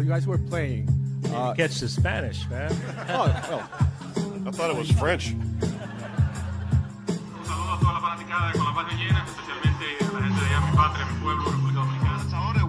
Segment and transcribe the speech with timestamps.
[0.00, 0.88] while you guys were playing.
[1.26, 2.72] Uh, catch the Spanish, man.
[3.10, 4.48] oh, well.
[4.48, 5.34] I thought it was French.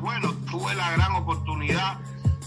[0.02, 2.00] bueno, tuve la gran oportunidad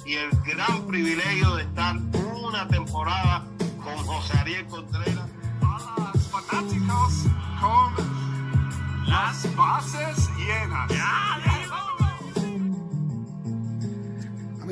[0.04, 3.44] y el gran privilegio de estar una temporada
[3.82, 5.30] con José Ariel Contreras.
[5.62, 7.24] A los fanáticos
[7.60, 11.23] con las bases llenas.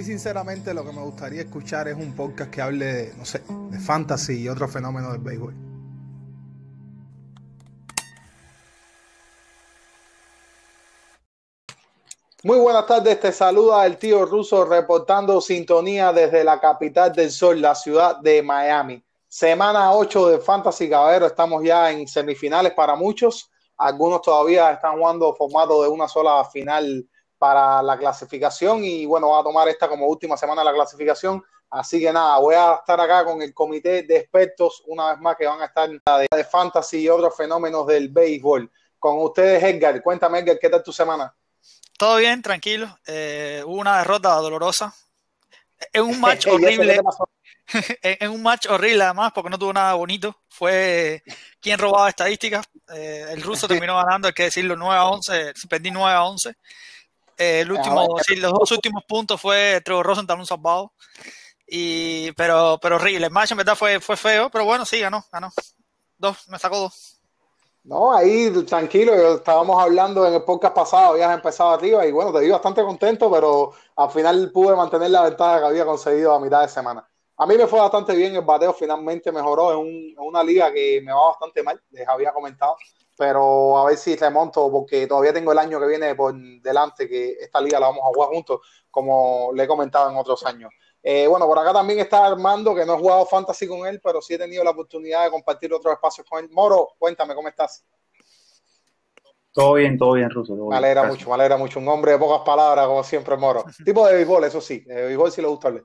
[0.03, 3.79] Sinceramente lo que me gustaría escuchar es un podcast que hable de, no sé, de
[3.79, 5.55] fantasy y otros fenómenos del béisbol.
[12.45, 17.61] Muy buenas tardes, te saluda el tío ruso reportando sintonía desde la capital del sol,
[17.61, 19.01] la ciudad de Miami.
[19.29, 25.33] Semana 8 de Fantasy Caballero, estamos ya en semifinales para muchos, algunos todavía están jugando
[25.35, 27.09] formato de una sola final
[27.43, 31.43] para la clasificación y bueno, va a tomar esta como última semana de la clasificación.
[31.71, 35.35] Así que nada, voy a estar acá con el comité de expertos una vez más
[35.35, 38.71] que van a estar de, de fantasy y otros fenómenos del béisbol.
[38.97, 40.01] Con ustedes, Edgar.
[40.05, 41.35] Cuéntame, Edgar, ¿qué tal tu semana?
[41.99, 42.97] Todo bien, tranquilo.
[43.09, 44.95] Eh, hubo una derrota dolorosa.
[45.93, 47.01] En un match horrible.
[48.03, 50.43] en un match horrible, además, porque no tuvo nada bonito.
[50.49, 51.25] Fue
[51.61, 52.65] quien robaba estadísticas.
[52.95, 55.55] Eh, el ruso terminó ganando, hay que decirlo, 9 a 11.
[55.69, 56.55] Perdí 9 a 11.
[57.43, 60.93] Eh, el último, sí, los dos últimos puntos fue Trevor Rosenthal un salvado.
[61.67, 63.27] Y, pero, pero horrible.
[63.27, 65.51] El match en verdad fue, fue feo, pero bueno, sí, ganó, ganó.
[66.19, 67.19] Dos, me sacó dos.
[67.85, 72.39] No, ahí tranquilo, estábamos hablando en el podcast pasado, habías empezado arriba y bueno, te
[72.39, 76.63] vi bastante contento, pero al final pude mantener la ventaja que había conseguido a mitad
[76.63, 77.05] de semana.
[77.43, 80.73] A mí me fue bastante bien, el bateo finalmente mejoró en, un, en una liga
[80.73, 82.77] que me va bastante mal, les había comentado,
[83.19, 87.33] pero a ver si remonto porque todavía tengo el año que viene por delante, que
[87.33, 90.71] esta liga la vamos a jugar juntos, como le he comentado en otros años.
[91.03, 94.23] Eh, bueno, por acá también está Armando, que no he jugado fantasy con él, pero
[94.23, 96.49] sí he tenido la oportunidad de compartir otros espacios con él.
[96.53, 97.85] Moro, cuéntame, ¿cómo estás?
[99.51, 100.55] Todo bien, todo bien, Ruso.
[100.55, 101.81] Todo me alegra mucho, me alegra mucho.
[101.81, 103.65] Un hombre de pocas palabras, como siempre, Moro.
[103.85, 105.83] tipo de béisbol, eso sí, de béisbol sí le gusta hablar.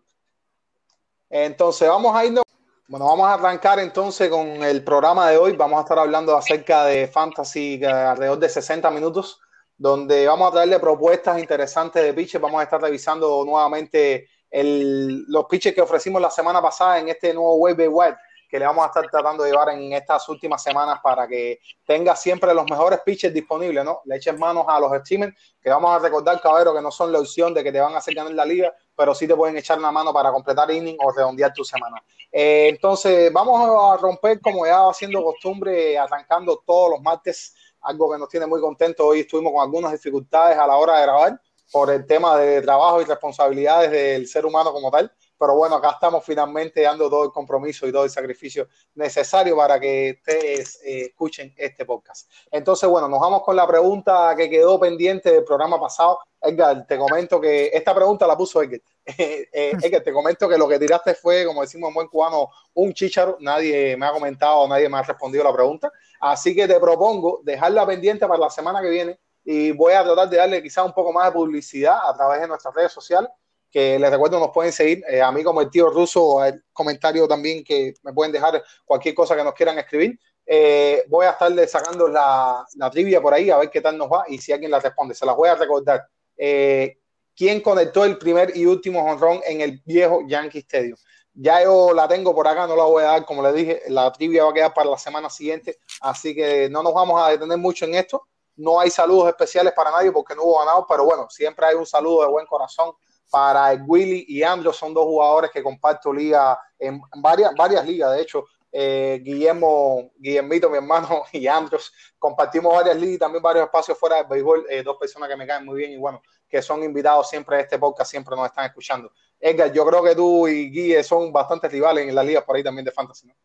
[1.30, 2.44] Entonces, vamos a irnos.
[2.88, 5.54] Bueno, vamos a arrancar entonces con el programa de hoy.
[5.54, 9.42] Vamos a estar hablando acerca de fantasy alrededor de 60 minutos,
[9.78, 12.40] donde vamos a traerle propuestas interesantes de pitches.
[12.40, 17.34] Vamos a estar revisando nuevamente el, los pitches que ofrecimos la semana pasada en este
[17.34, 18.16] nuevo Wave Web
[18.48, 22.16] que le vamos a estar tratando de llevar en estas últimas semanas para que tenga
[22.16, 24.02] siempre los mejores pitches disponibles, ¿no?
[24.06, 27.20] Le eches manos a los streamers, que vamos a recordar, caballero, que no son la
[27.20, 29.80] opción de que te van a hacer ganar la liga, pero sí te pueden echar
[29.80, 32.03] la mano para completar inning o redondear tu semana.
[32.31, 38.12] Eh, entonces, vamos a romper, como ya va siendo costumbre, arrancando todos los martes, algo
[38.12, 39.06] que nos tiene muy contentos.
[39.06, 41.41] Hoy estuvimos con algunas dificultades a la hora de grabar
[41.72, 45.92] por el tema de trabajo y responsabilidades del ser humano como tal pero bueno, acá
[45.92, 51.08] estamos finalmente dando todo el compromiso y todo el sacrificio necesario para que ustedes eh,
[51.08, 52.30] escuchen este podcast.
[52.52, 56.20] Entonces, bueno, nos vamos con la pregunta que quedó pendiente del programa pasado.
[56.42, 58.81] Edgar, te comento que esta pregunta la puso Edgar.
[59.18, 59.48] Eh,
[59.81, 63.38] Edgar, te comento que lo que tiraste fue, como decimos en buen cubano, un chicharo.
[63.40, 65.92] Nadie me ha comentado, nadie me ha respondido la pregunta.
[66.19, 70.30] Así que te propongo dejarla pendiente para la semana que viene y voy a tratar
[70.30, 73.30] de darle quizás un poco más de publicidad a través de nuestras redes sociales
[73.70, 77.28] que les recuerdo nos pueden seguir eh, a mí como el tío ruso, el comentario
[77.28, 80.20] también que me pueden dejar cualquier cosa que nos quieran escribir.
[80.46, 84.10] Eh, voy a estarle sacando la, la, trivia por ahí a ver qué tal nos
[84.10, 85.14] va y si alguien la responde.
[85.14, 86.08] Se las voy a recordar.
[86.38, 86.98] Eh,
[87.36, 90.98] ¿Quién conectó el primer y último honrón en el viejo Yankee Stadium?
[91.34, 94.12] Ya yo la tengo por acá, no la voy a dar, como les dije, la
[94.12, 97.60] trivia va a quedar para la semana siguiente, así que no nos vamos a detener
[97.60, 98.28] mucho en esto.
[98.56, 101.86] No hay saludos especiales para nadie porque no hubo ganado, pero bueno, siempre hay un
[101.86, 102.94] saludo de buen corazón
[103.30, 108.22] para Willy y Andrew son dos jugadores que comparto liga en varias, varias ligas, de
[108.22, 113.98] hecho, eh, Guillermo, Guillermito, mi hermano, y Andros, compartimos varias ligas y también varios espacios
[113.98, 116.84] fuera del béisbol, eh, dos personas que me caen muy bien y bueno, que son
[116.84, 119.12] invitados siempre a este podcast, siempre nos están escuchando.
[119.40, 122.63] Edgar, yo creo que tú y Guille son bastante rivales en las ligas por ahí
[122.63, 123.36] también de fantasy, ¿no?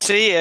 [0.00, 0.32] Sí,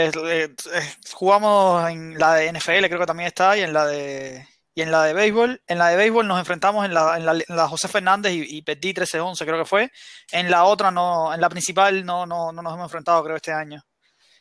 [1.14, 4.48] jugamos en la de NFL, creo que también está, y en la de
[4.82, 7.34] y en la de béisbol, en la de béisbol nos enfrentamos en la, en la,
[7.34, 9.92] en la José Fernández y, y perdí 13-11, creo que fue.
[10.32, 13.52] En la otra, no, en la principal, no, no, no nos hemos enfrentado, creo, este
[13.52, 13.82] año.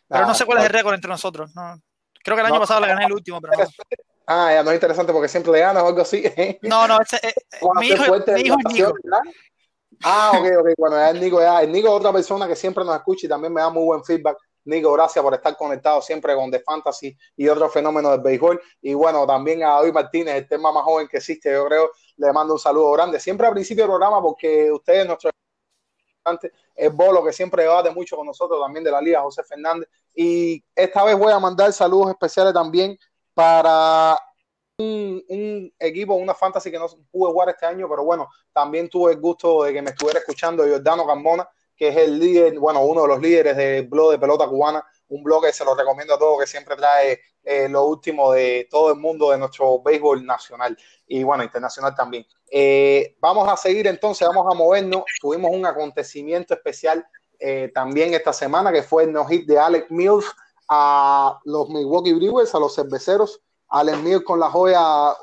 [0.08, 1.54] Pero ah, no sé cuál es el récord entre nosotros.
[1.54, 1.76] No.
[2.24, 3.68] Creo que el año no, pasado le gané el último, pero no.
[4.26, 6.24] Ah, ya no es interesante porque siempre le ganas o algo así.
[6.62, 7.34] No, no, ese, eh,
[7.78, 8.04] mi, hijo,
[8.34, 8.94] mi hijo es Nico.
[10.02, 10.68] Ah, ok, ok.
[10.78, 13.52] Bueno, el Nico, ya, el Nico es otra persona que siempre nos escucha y también
[13.52, 17.48] me da muy buen feedback Nico, gracias por estar conectado siempre con The Fantasy y
[17.48, 18.60] otros fenómenos del béisbol.
[18.82, 22.32] Y bueno, también a David Martínez, el tema más joven que existe, yo creo, le
[22.32, 23.18] mando un saludo grande.
[23.18, 25.30] Siempre al principio del programa, porque ustedes, nuestro
[26.74, 29.88] es Bolo, que siempre debate mucho con nosotros, también de la Liga, José Fernández.
[30.14, 32.98] Y esta vez voy a mandar saludos especiales también
[33.34, 34.18] para
[34.78, 39.20] un, equipo, una fantasy que no pude jugar este año, pero bueno, también tuve el
[39.20, 41.48] gusto de que me estuviera escuchando Jordano Carmona,
[41.80, 45.22] que es el líder, bueno, uno de los líderes del blog de pelota cubana, un
[45.22, 48.92] blog que se lo recomiendo a todos, que siempre trae eh, lo último de todo
[48.92, 52.26] el mundo de nuestro béisbol nacional y bueno, internacional también.
[52.50, 55.04] Eh, vamos a seguir entonces, vamos a movernos.
[55.22, 57.02] Tuvimos un acontecimiento especial
[57.38, 60.26] eh, también esta semana que fue el no-hit de Alex Mills
[60.68, 63.40] a los Milwaukee Brewers, a los cerveceros.
[63.68, 65.16] Alex Mills con la joya,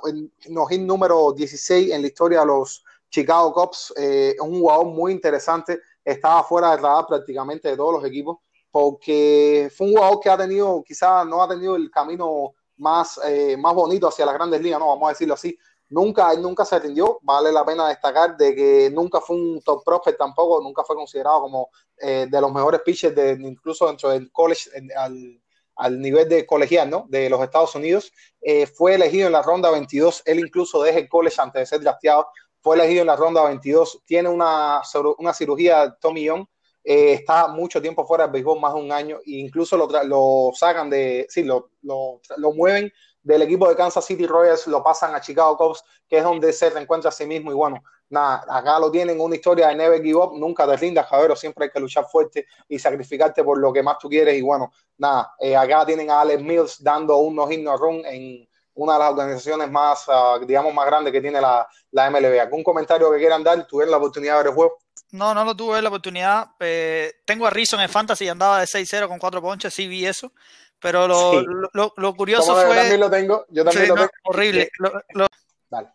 [0.49, 3.93] no-hit número 16 en la historia de los Chicago Cubs,
[4.41, 5.79] un jugador muy interesante,
[6.11, 8.37] estaba fuera de radar prácticamente de todos los equipos
[8.71, 13.57] porque fue un jugador que ha tenido, quizás no ha tenido el camino más, eh,
[13.57, 15.57] más bonito hacia las grandes ligas, no vamos a decirlo así.
[15.89, 20.17] Nunca, nunca se atendió, vale la pena destacar de que nunca fue un top prospect
[20.17, 24.69] tampoco, nunca fue considerado como eh, de los mejores pitchers, de, incluso dentro del college,
[24.97, 25.41] al,
[25.77, 27.05] al, nivel de colegial, ¿no?
[27.07, 28.11] De los Estados Unidos.
[28.41, 31.79] Eh, fue elegido en la ronda 22, él incluso deja el college antes de ser
[31.79, 32.27] drafteado,
[32.67, 34.81] fue elegido en la ronda 22, tiene una,
[35.19, 36.45] una cirugía Tommy Young,
[36.83, 40.51] eh, está mucho tiempo fuera del béisbol, más de un año, e incluso lo, lo
[40.53, 42.91] sacan de, sí, lo, lo, lo, mueven
[43.23, 46.69] del equipo de Kansas City Royals, lo pasan a Chicago Cubs, que es donde se
[46.69, 47.51] reencuentra a sí mismo.
[47.51, 51.07] Y bueno, nada, acá lo tienen, una historia de never give up, nunca te rindas,
[51.09, 54.35] cabrón, siempre hay que luchar fuerte y sacrificarte por lo que más tú quieres.
[54.37, 58.45] Y bueno, nada, eh, acá tienen a Alex Mills dando un no run en
[58.77, 62.39] una de las organizaciones más, uh, digamos, más grandes que tiene la, la MLB.
[62.39, 63.65] ¿Algún comentario que quieran dar?
[63.67, 64.77] ¿Tuvieron la oportunidad de ver el juego?
[65.11, 66.51] No, no lo tuve la oportunidad.
[66.59, 70.31] Eh, tengo a Rizzo en Fantasy, andaba de 6-0 con 4 ponches, sí vi eso.
[70.79, 71.45] Pero lo, sí.
[71.73, 72.75] lo, lo, curioso Como fue.
[72.75, 73.45] Yo también lo tengo.
[73.49, 74.11] Yo también sí, lo no, tengo.
[74.25, 74.69] Horrible.
[75.13, 75.27] Lo,
[75.69, 75.87] Dale.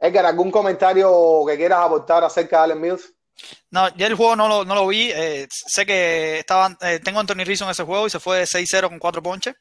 [0.00, 3.14] Edgar, ¿algún comentario que quieras aportar acerca de Allen Mills?
[3.70, 5.10] No, ya el juego no lo, no lo vi.
[5.12, 8.38] Eh, sé que estaban, eh, tengo a Anthony Rizzo en ese juego y se fue
[8.38, 9.54] de 6-0 con 4 ponches.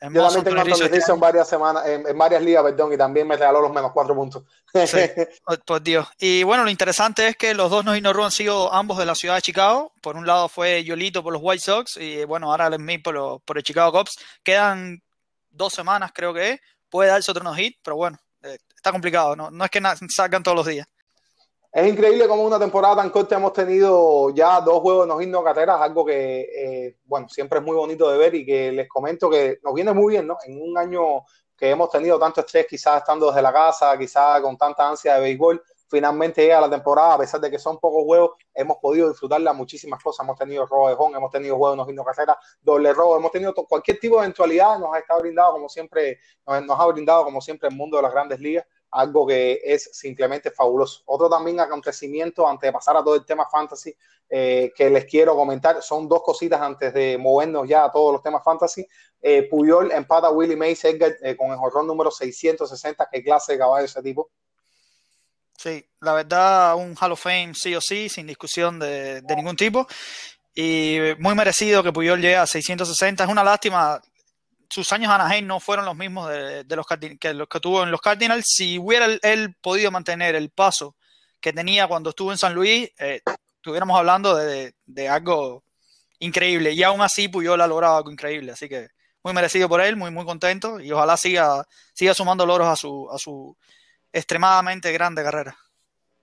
[0.00, 3.26] Yo también tengo Anthony Rizzo en varias semanas, en, en, varias ligas, perdón, y también
[3.26, 4.44] me regaló los menos cuatro puntos.
[4.72, 4.98] Sí,
[5.66, 6.06] pues Dios.
[6.18, 9.14] Y bueno, lo interesante es que los dos no no han sido ambos de la
[9.14, 9.92] ciudad de Chicago.
[10.00, 13.42] Por un lado fue Yolito por los White Sox y bueno, ahora Smith por, los,
[13.42, 14.18] por el Chicago Cubs.
[14.42, 15.02] Quedan
[15.50, 16.60] dos semanas, creo que es.
[16.88, 19.36] Puede darse otro no hit, pero bueno, eh, está complicado.
[19.36, 20.86] No, no es que salgan todos los días.
[21.72, 25.44] Es increíble como una temporada tan corta hemos tenido ya dos juegos no hit no
[25.44, 29.30] carreras, algo que, eh, bueno, siempre es muy bonito de ver y que les comento
[29.30, 30.36] que nos viene muy bien, ¿no?
[30.44, 31.24] En un año
[31.56, 35.20] que hemos tenido tanto estrés, quizás estando desde la casa, quizás con tanta ansia de
[35.20, 39.52] béisbol, finalmente llega la temporada, a pesar de que son pocos juegos, hemos podido disfrutarla
[39.52, 40.24] muchísimas cosas.
[40.24, 43.30] Hemos tenido robo de home, hemos tenido juegos no hit no carreras, doble robo, hemos
[43.30, 47.22] tenido cualquier tipo de eventualidad, nos ha estado brindado como siempre, nos, nos ha brindado
[47.22, 51.02] como siempre el mundo de las grandes ligas algo que es simplemente fabuloso.
[51.06, 53.94] Otro también acontecimiento, antes de pasar a todo el tema fantasy,
[54.28, 58.22] eh, que les quiero comentar, son dos cositas antes de movernos ya a todos los
[58.22, 58.86] temas fantasy.
[59.20, 63.52] Eh, Puyol empata a Willie Mays Edgar eh, con el jorrón número 660, qué clase
[63.52, 64.30] de caballo ese tipo.
[65.56, 69.86] Sí, la verdad, un Hall of Fame sí o sí, sin discusión de, ningún tipo.
[70.54, 73.24] Y muy merecido que Puyol llegue a 660.
[73.24, 74.00] Es una lástima
[74.70, 78.00] sus años Anaheim no fueron los mismos de, los que los que tuvo en los
[78.00, 78.44] Cardinals.
[78.46, 80.96] Si hubiera él, podido mantener el paso
[81.40, 83.20] que tenía cuando estuvo en San Luis, eh,
[83.56, 85.64] estuviéramos hablando de, de, algo
[86.20, 86.72] increíble.
[86.72, 88.52] Y aún así Puyol ha logrado algo increíble.
[88.52, 88.88] Así que
[89.24, 90.78] muy merecido por él, muy, muy contento.
[90.78, 93.56] Y ojalá siga, siga sumando logros a su, a su
[94.12, 95.56] extremadamente grande carrera.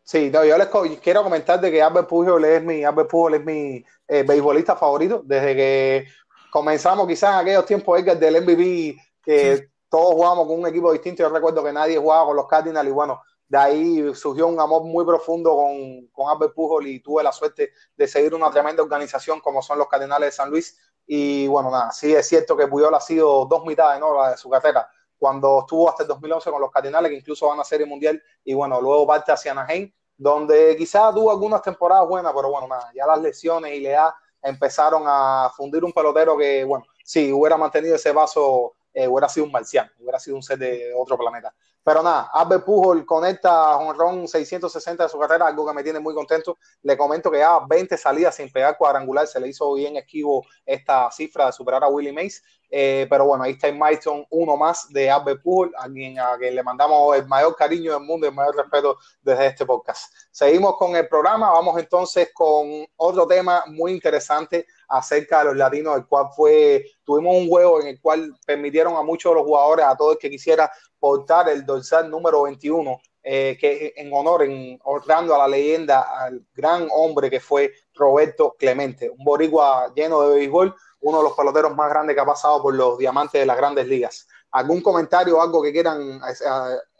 [0.03, 0.69] Sí, no, yo les
[1.01, 5.21] quiero comentar de que Albert Pujol es mi, Albert Pujol es mi eh, beisbolista favorito
[5.25, 6.07] desde que
[6.51, 9.63] comenzamos quizás en aquellos tiempos Edgar, del MVP que sí.
[9.89, 11.23] todos jugábamos con un equipo distinto.
[11.23, 14.83] Yo recuerdo que nadie jugaba con los Cardinals y bueno, de ahí surgió un amor
[14.83, 19.39] muy profundo con, con Albert Pujol y tuve la suerte de seguir una tremenda organización
[19.39, 20.77] como son los Cardinales de San Luis.
[21.05, 24.29] Y bueno, nada, sí es cierto que Pujol ha sido dos mitades ¿no?
[24.29, 24.89] de su carrera.
[25.17, 28.53] Cuando estuvo hasta el 2011 con los Cardinales, que incluso van a Serie Mundial, y
[28.53, 33.05] bueno, luego parte hacia Anaheim, donde quizás tuvo algunas temporadas buenas, pero bueno, nada, ya
[33.05, 37.95] las lesiones y le da empezaron a fundir un pelotero que, bueno, si hubiera mantenido
[37.95, 41.53] ese vaso, eh, hubiera sido un marciano, hubiera sido un ser de otro planeta.
[41.83, 46.15] Pero nada, Albert Pujol conecta honrón 660 de su carrera, algo que me tiene muy
[46.15, 46.57] contento.
[46.81, 51.11] Le comento que ya 20 salidas sin pegar cuadrangular, se le hizo bien esquivo esta
[51.11, 52.43] cifra de superar a Willie Mays.
[52.71, 56.35] Eh, pero bueno, ahí está en Milestone, uno más de Albert Pujol, a quien, a
[56.39, 60.11] quien le mandamos el mayor cariño del mundo y el mayor respeto desde este podcast.
[60.31, 64.65] Seguimos con el programa, vamos entonces con otro tema muy interesante.
[64.87, 69.03] Acerca de los latinos, el cual fue, tuvimos un juego en el cual permitieron a
[69.03, 73.57] muchos de los jugadores, a todos el que quisiera portar el dorsal número 21, eh,
[73.59, 79.09] que en honor, en honrando a la leyenda, al gran hombre que fue Roberto Clemente,
[79.09, 82.73] un boricua lleno de béisbol, uno de los peloteros más grandes que ha pasado por
[82.73, 84.27] los diamantes de las grandes ligas.
[84.51, 86.21] ¿Algún comentario o algo que quieran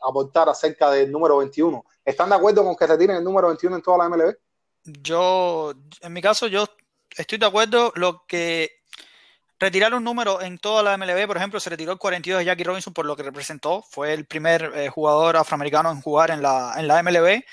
[0.01, 1.83] aportar acerca del número 21?
[2.03, 4.35] ¿Están de acuerdo con que retiren el número 21 en toda la MLB?
[4.83, 6.65] Yo, en mi caso, yo
[7.17, 7.91] estoy de acuerdo.
[7.95, 8.71] Lo que
[9.59, 12.63] retirar un número en toda la MLB, por ejemplo, se retiró el 42 de Jackie
[12.63, 13.83] Robinson por lo que representó.
[13.89, 17.43] Fue el primer eh, jugador afroamericano en jugar en la, en la MLB.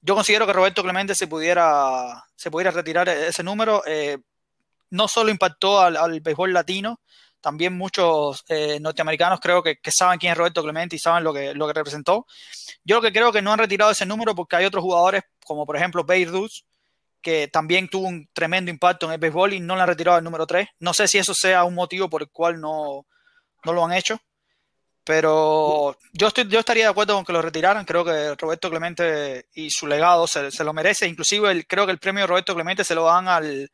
[0.00, 3.82] Yo considero que Roberto Clemente se pudiera, se pudiera retirar ese número.
[3.86, 4.18] Eh,
[4.90, 7.00] no solo impactó al, al béisbol latino,
[7.42, 11.52] también muchos eh, norteamericanos creo que, saben quién es Roberto Clemente y saben lo que,
[11.54, 12.26] lo que representó.
[12.84, 15.66] Yo lo que creo que no han retirado ese número porque hay otros jugadores, como
[15.66, 16.62] por ejemplo Babe Ruth,
[17.22, 20.24] que también tuvo un tremendo impacto en el béisbol y no le han retirado el
[20.24, 20.68] número 3.
[20.80, 23.06] No sé si eso sea un motivo por el cual no,
[23.64, 24.20] no lo han hecho,
[25.04, 27.84] pero yo, estoy, yo estaría de acuerdo con que lo retiraran.
[27.84, 31.08] Creo que Roberto Clemente y su legado se, se lo merece.
[31.08, 33.70] Inclusive el, creo que el premio Roberto Clemente se lo dan al,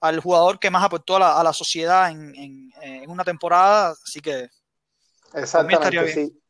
[0.00, 2.34] al jugador que más aportó a la, a la sociedad en,
[2.82, 4.48] en, una temporada, así que
[5.34, 6.43] Exactamente, sí.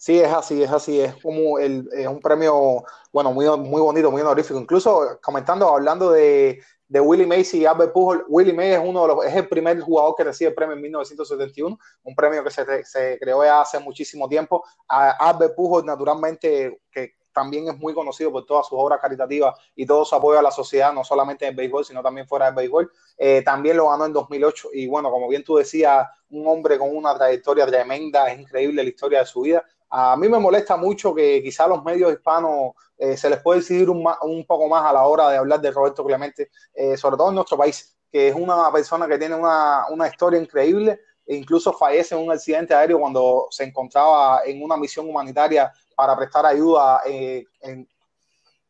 [0.00, 4.10] Sí, es así, es así, es como el, es un premio, bueno, muy, muy bonito,
[4.10, 4.58] muy honorífico.
[4.58, 9.08] Incluso comentando, hablando de, de Willie Mays y Albert Pujol, Willie Mays es uno de
[9.08, 12.82] los, es el primer jugador que recibe el premio en 1971, un premio que se,
[12.82, 14.64] se creó ya hace muchísimo tiempo.
[14.88, 19.84] A Albert Pujol, naturalmente, que también es muy conocido por todas sus obras caritativas y
[19.84, 22.54] todo su apoyo a la sociedad, no solamente en el béisbol, sino también fuera del
[22.54, 22.90] béisbol.
[23.18, 26.96] Eh, también lo ganó en 2008 y bueno, como bien tú decías, un hombre con
[26.96, 29.62] una trayectoria tremenda, es increíble la historia de su vida.
[29.90, 33.90] A mí me molesta mucho que quizá los medios hispanos eh, se les puede decidir
[33.90, 37.34] un, poco más a la hora de hablar de Roberto Clemente, eh, sobre todo en
[37.34, 42.14] nuestro país, que es una persona que tiene una, una historia increíble, e incluso fallece
[42.14, 47.44] en un accidente aéreo cuando se encontraba en una misión humanitaria para prestar ayuda eh,
[47.60, 47.88] en,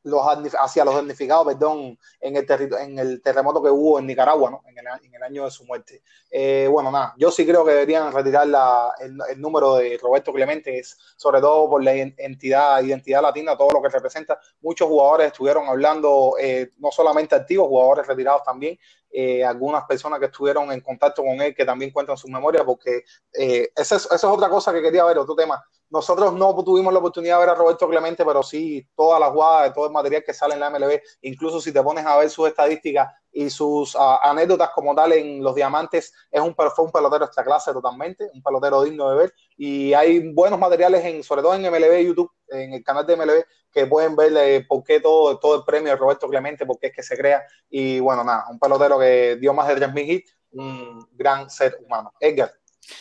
[0.02, 0.23] los,
[0.59, 2.47] hacia los damnificados perdón, en, el
[2.78, 4.62] en el terremoto que hubo en Nicaragua, ¿no?
[4.66, 6.02] en, el, en el año de su muerte.
[6.30, 10.33] Eh, bueno, nada, yo sí creo que deberían retirar la, el, el, número de Roberto
[10.33, 14.38] Clemente, es, sobre todo por la entidad, identidad latina, todo lo que representa.
[14.61, 18.78] Muchos jugadores estuvieron hablando, eh, no solamente activos, jugadores retirados también,
[19.12, 23.04] eh, algunas personas que estuvieron en contacto con él que también cuentan sus memorias, porque
[23.33, 25.62] eh, esa, es, esa, es, otra cosa que quería ver, otro tema.
[25.90, 29.75] Nosotros no tuvimos la oportunidad de ver a Roberto Clemente, pero sí todas las jugadas,
[29.75, 32.49] todo el material que sale en la MLB, incluso si te pones a ver sus
[32.49, 37.25] estadísticas y sus uh, anécdotas como tal en los diamantes, es un, fue un pelotero
[37.25, 39.35] esta clase totalmente, un pelotero digno de ver.
[39.56, 43.44] Y hay buenos materiales, en, sobre todo en MLB YouTube, en el canal de MLB,
[43.73, 46.88] que pueden ver eh, por qué todo, todo el premio de Roberto Clemente, por qué
[46.88, 47.44] es que se crea.
[47.68, 52.12] Y bueno, nada, un pelotero que dio más de 3.000 hits, un gran ser humano.
[52.20, 52.52] Edgar.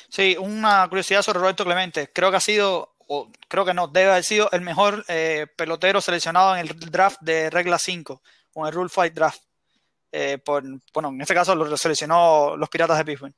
[0.10, 2.12] Sí, una curiosidad sobre Roberto Clemente.
[2.14, 6.02] Creo que ha sido, o creo que no, debe haber sido el mejor eh, pelotero
[6.02, 8.22] seleccionado en el draft de regla 5,
[8.54, 9.42] o en el Rule 5 draft.
[10.12, 13.34] Eh, por, bueno, en este caso lo seleccionó los Piratas de Pittsburgh.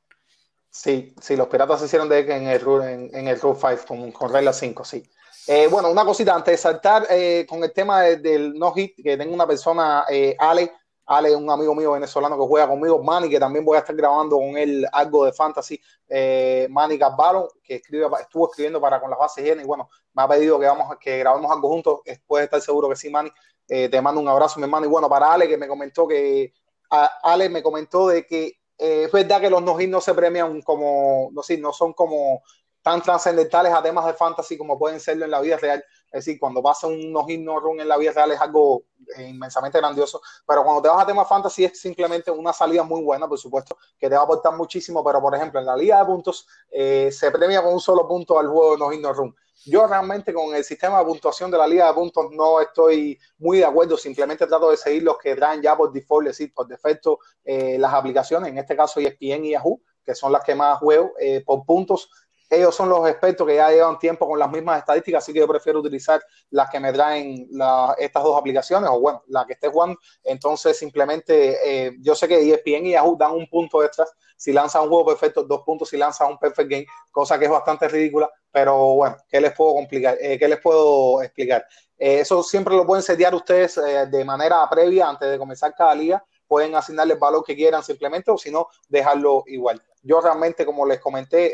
[0.69, 4.11] Sí, sí, los Piratas se hicieron de en el, en, en el Rule 5 con,
[4.11, 5.03] con regla 5, sí.
[5.47, 8.95] Eh, bueno, una cosita antes de saltar eh, con el tema de, del no hit,
[9.03, 10.05] que tengo una persona,
[10.37, 10.71] Ale,
[11.11, 14.37] Ale, un amigo mío venezolano que juega conmigo, Manny, que también voy a estar grabando
[14.37, 15.77] con él algo de fantasy,
[16.07, 20.27] eh, Manny Carvalho, que estuvo escribiendo para con las bases llenas y bueno, me ha
[20.27, 23.29] pedido que vamos que grabemos algo juntos, puedes estar seguro que sí, Manny.
[23.67, 24.85] Eh, te mando un abrazo, mi hermano.
[24.85, 26.53] Y bueno, para Ale, que me comentó que,
[26.89, 31.29] Ale me comentó de que eh, es verdad que los no no se premian como,
[31.33, 32.41] no sé, no son como
[32.81, 35.83] tan trascendentales a temas de fantasy como pueden serlo en la vida real.
[36.11, 38.83] Es decir, cuando pasa un no hit no run en la vida real es algo
[39.15, 43.01] eh, inmensamente grandioso, pero cuando te vas a temas fantasy es simplemente una salida muy
[43.01, 45.99] buena, por supuesto, que te va a aportar muchísimo, pero por ejemplo en la liga
[45.99, 49.35] de puntos eh, se premia con un solo punto al juego de no no run.
[49.65, 53.59] Yo realmente con el sistema de puntuación de la liga de puntos no estoy muy
[53.59, 56.67] de acuerdo, simplemente trato de seguir los que traen ya por default, es decir, por
[56.67, 60.79] defecto eh, las aplicaciones, en este caso ESPN y Yahoo, que son las que más
[60.79, 61.13] juego
[61.45, 62.09] por puntos
[62.51, 65.47] ellos son los expertos que ya llevan tiempo con las mismas estadísticas, así que yo
[65.47, 69.69] prefiero utilizar las que me traen la, estas dos aplicaciones, o bueno, la que esté
[69.69, 69.97] jugando.
[70.23, 74.05] Entonces, simplemente, eh, yo sé que ESPN y Yahoo dan un punto extra
[74.35, 77.51] si lanzan un juego perfecto, dos puntos si lanzan un perfect game, cosa que es
[77.51, 80.17] bastante ridícula, pero bueno, ¿qué les puedo complicar?
[80.19, 81.63] Eh, ¿Qué les puedo explicar?
[81.95, 85.93] Eh, eso siempre lo pueden setear ustedes eh, de manera previa antes de comenzar cada
[85.93, 89.81] liga pueden asignarle el valor que quieran simplemente o si no, dejarlo igual.
[90.03, 91.53] Yo realmente, como les comenté,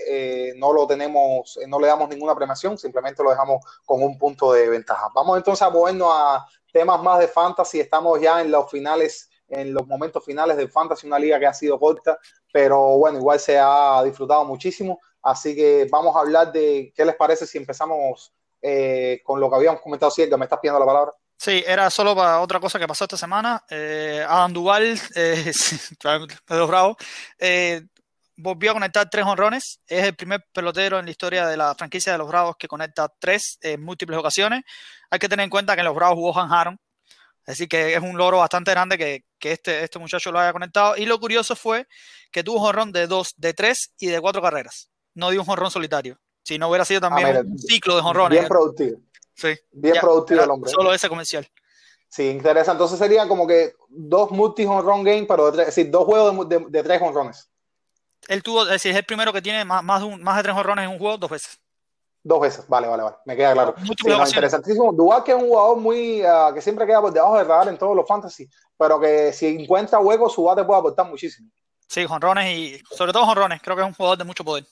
[0.49, 4.17] eh, no lo tenemos, eh, no le damos ninguna premiación, simplemente lo dejamos con un
[4.17, 5.09] punto de ventaja.
[5.13, 7.79] Vamos entonces a movernos a temas más de fantasy.
[7.79, 11.53] Estamos ya en los finales en los momentos finales del Fantasy, una liga que ha
[11.53, 12.19] sido corta,
[12.51, 14.99] pero bueno, igual se ha disfrutado muchísimo.
[15.21, 19.57] Así que vamos a hablar de qué les parece si empezamos eh, con lo que
[19.57, 20.11] habíamos comentado.
[20.13, 21.13] Que me estás pidiendo la palabra.
[21.37, 23.63] Sí, era solo para otra cosa que pasó esta semana.
[23.69, 25.51] Eh, Adam Duval, eh,
[26.45, 26.97] Pedro Bravo,
[27.37, 27.83] eh,
[28.35, 29.79] volvió a conectar tres honrones.
[29.85, 33.07] Es el primer pelotero en la historia de la franquicia de los Bravos que conecta
[33.19, 34.63] tres en múltiples ocasiones.
[35.11, 36.79] Hay que tener en cuenta que en los Bravos jugó Han Haron.
[37.45, 40.97] Así que es un logro bastante grande que, que este, este muchacho lo haya conectado.
[40.97, 41.87] Y lo curioso fue
[42.31, 44.89] que tuvo honrón de dos, de tres y de cuatro carreras.
[45.13, 46.19] No dio un honrón solitario.
[46.43, 48.39] Si no hubiera sido también Ah, mira, un ciclo de honrones.
[48.39, 49.01] Bien productivo.
[49.37, 49.55] Sí.
[49.71, 50.71] Bien Ya, productivo el hombre.
[50.71, 51.47] Solo ese comercial.
[52.09, 52.71] Sí, interesa.
[52.71, 56.49] Entonces serían como que dos multi honrón game, pero de tres, es decir, dos juegos
[56.49, 57.49] de, de- de tres honrones.
[58.27, 60.43] Él tuvo, es decir, es el primero que tiene más, más, de, un- más de
[60.43, 61.59] tres honrones en un juego dos veces.
[62.23, 63.15] Dos veces, vale, vale, vale.
[63.25, 63.75] Me queda claro.
[63.77, 64.91] Sí, no, interesantísimo.
[64.91, 67.77] Duval que es un jugador muy ah, que siempre queda por debajo del radar en
[67.77, 71.49] todos los fantasy, pero que si encuentra huecos, su bate puede aportar muchísimo.
[71.87, 73.61] Sí, honrones y sobre todo honrones.
[73.61, 74.65] Creo que es un jugador de mucho poder.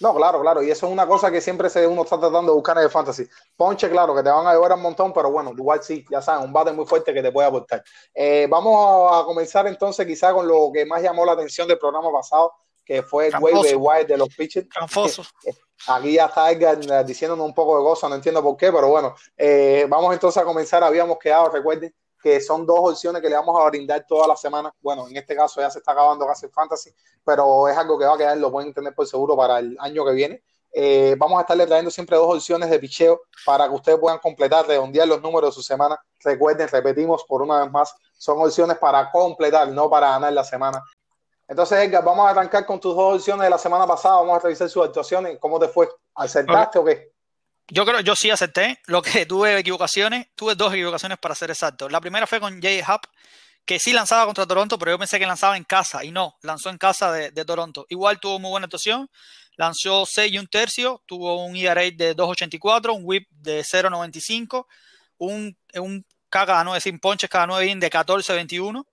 [0.00, 0.62] No, claro, claro.
[0.62, 2.90] Y eso es una cosa que siempre se, uno está tratando de buscar en el
[2.90, 3.26] fantasy.
[3.56, 6.44] Ponche, claro, que te van a llevar un montón, pero bueno, Duval sí, ya saben,
[6.44, 7.82] un bate muy fuerte que te puede aportar.
[8.14, 12.10] Eh, vamos a, comenzar entonces quizá con lo que más llamó la atención del programa
[12.12, 12.52] pasado,
[12.84, 14.68] que fue el waiver wire de los pitchers.
[14.68, 15.22] Tramposo.
[15.88, 18.88] Aquí ya está Edgar eh, diciéndonos un poco de cosas, no entiendo por qué, pero
[18.88, 20.82] bueno, eh, vamos entonces a comenzar.
[20.82, 24.72] Habíamos quedado, recuerden, que son dos opciones que le vamos a brindar toda la semana.
[24.80, 26.90] Bueno, en este caso ya se está acabando casi el fantasy,
[27.24, 30.04] pero es algo que va a quedar, lo pueden tener por seguro para el año
[30.04, 30.42] que viene.
[30.72, 34.66] Eh, vamos a estarle trayendo siempre dos opciones de picheo para que ustedes puedan completar,
[34.66, 35.98] redondear los números de su semana.
[36.20, 40.82] Recuerden, repetimos por una vez más, son opciones para completar, no para ganar la semana.
[41.48, 44.16] Entonces, Edgar, vamos a arrancar con tus dos opciones de la semana pasada.
[44.16, 45.38] Vamos a revisar sus actuaciones.
[45.40, 45.88] ¿Cómo te fue?
[46.14, 47.17] ¿Acertaste o qué?
[47.70, 48.80] Yo creo, yo sí acepté.
[48.86, 51.88] Lo que tuve equivocaciones, tuve dos equivocaciones para ser exacto.
[51.88, 53.00] La primera fue con Jay Hub,
[53.64, 56.70] que sí lanzaba contra Toronto, pero yo pensé que lanzaba en casa y no, lanzó
[56.70, 57.84] en casa de, de Toronto.
[57.90, 59.10] Igual tuvo muy buena actuación,
[59.56, 64.66] lanzó 6 y un tercio, tuvo un ERA de 2.84, un whip de 0.95,
[65.18, 68.84] un, un cada no decir ponches cada 9 in de 14.21.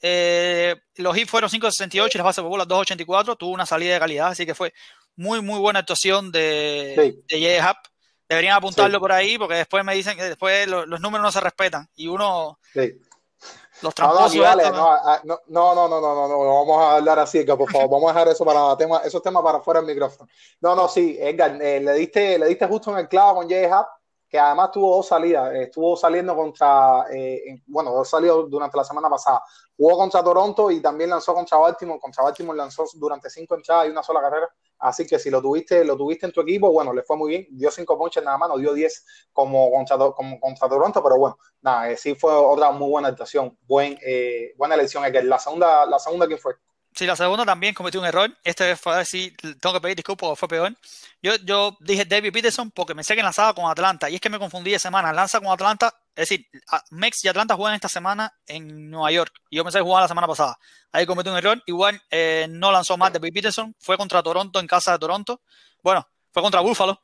[0.00, 4.00] Eh, los hits fueron 5.68 y las bases por bolas 2.84, tuvo una salida de
[4.00, 4.72] calidad, así que fue
[5.16, 6.94] muy, muy buena actuación de,
[7.28, 7.36] Sí.
[7.36, 7.78] de Jay Happ.
[8.28, 11.88] Deberían apuntarlo por ahí porque después me dicen que después los, números no se respetan
[11.96, 12.58] y uno...
[12.72, 13.00] Sí.
[13.80, 14.44] Los ah, tramposos.
[14.44, 17.70] Ah, no, no, no, no, no, no, no, no, vamos a hablar así, Edgar, por
[17.70, 20.28] favor, vamos a dejar eso para tema, esos temas para fuera del micrófono.
[20.60, 23.86] No, no, sí, Edgar, eh, le, diste, le diste justo en el clavo con J-Hub
[24.28, 28.76] que además tuvo dos salidas, eh, estuvo saliendo contra, eh, en- bueno, dos salidos durante
[28.76, 29.42] la semana pasada.
[29.76, 31.98] Jugó contra Toronto y también lanzó contra Baltimore.
[32.00, 34.48] Contra Baltimore lanzó durante cinco entradas y una sola carrera.
[34.80, 37.46] Así que si lo tuviste, lo tuviste en tu equipo, bueno, le fue muy bien.
[37.50, 41.38] Dio cinco ponches nada más, no dio diez como contra, como contra Toronto, pero bueno,
[41.62, 43.56] nada, eh, sí fue otra muy buena actuación.
[43.66, 45.04] Buen, eh, buena elección.
[45.04, 45.24] Edgar.
[45.24, 46.54] La segunda, la segunda, ¿quién fue?
[46.94, 48.36] Sí, la segunda también cometí un error.
[48.42, 50.74] Esta vez fue así, tengo que pedir disculpas fue peor.
[51.22, 54.38] Yo, yo dije David Peterson porque pensé que lanzaba con Atlanta y es que me
[54.38, 55.12] confundí de semana.
[55.12, 56.46] Lanza con Atlanta, es decir,
[56.90, 60.08] Mex y Atlanta juegan esta semana en Nueva York y yo pensé que jugaban la
[60.08, 60.58] semana pasada.
[60.90, 61.62] Ahí cometí un error.
[61.66, 65.40] Igual eh, no lanzó más David Peterson, fue contra Toronto en casa de Toronto.
[65.82, 67.00] Bueno, fue contra Buffalo.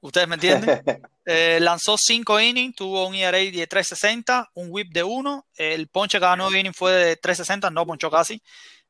[0.00, 0.82] Ustedes me entienden.
[1.28, 5.44] Eh, lanzó 5 innings, tuvo un ERA de 3.60, un whip de 1.
[5.56, 8.40] El ponche cada 9 innings fue de 3.60, no ponchó casi.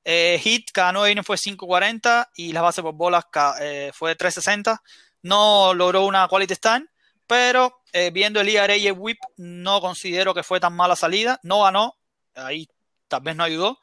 [0.08, 3.24] Eh, hit cada 9 innings fue 5.40 y las bases por bolas
[3.60, 4.80] eh, fue de 3.60.
[5.22, 6.88] No logró una quality stand,
[7.26, 11.40] pero eh, viendo el ERA y el whip, no considero que fue tan mala salida.
[11.42, 11.96] No ganó,
[12.36, 12.68] ahí
[13.08, 13.80] tal vez no ayudó,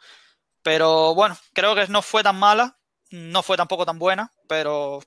[0.62, 2.78] pero bueno, creo que no fue tan mala,
[3.12, 5.02] no fue tampoco tan buena, pero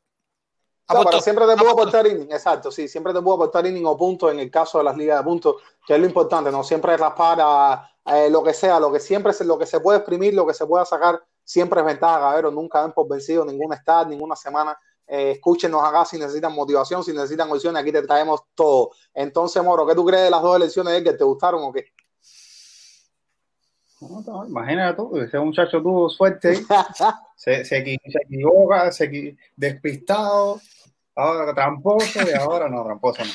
[0.89, 1.11] O sea, aportó.
[1.11, 1.99] pero siempre te puedo aportó.
[1.99, 4.85] aportar inning, exacto, sí, siempre te puedo aportar inning o puntos en el caso de
[4.85, 8.55] las ligas de puntos, que es lo importante, no siempre raspar a, a lo que
[8.55, 11.21] sea, lo que siempre se, lo que se puede exprimir, lo que se pueda sacar,
[11.43, 14.79] siempre es ventaja, cabrón, nunca den por vencido ningún start, ninguna semana.
[15.09, 18.91] Eh, escúchenos acá si necesitan motivación, si necesitan opciones, aquí te traemos todo.
[19.15, 21.85] Entonces, Moro, ¿qué tú crees de las dos elecciones que te gustaron o qué?
[24.01, 26.55] No, no, imagínate tú, ese muchacho tuvo suerte,
[27.37, 30.61] se, se, se equivoca, se despistado,
[31.17, 33.31] ahora tramposo y ahora no, tramposo no.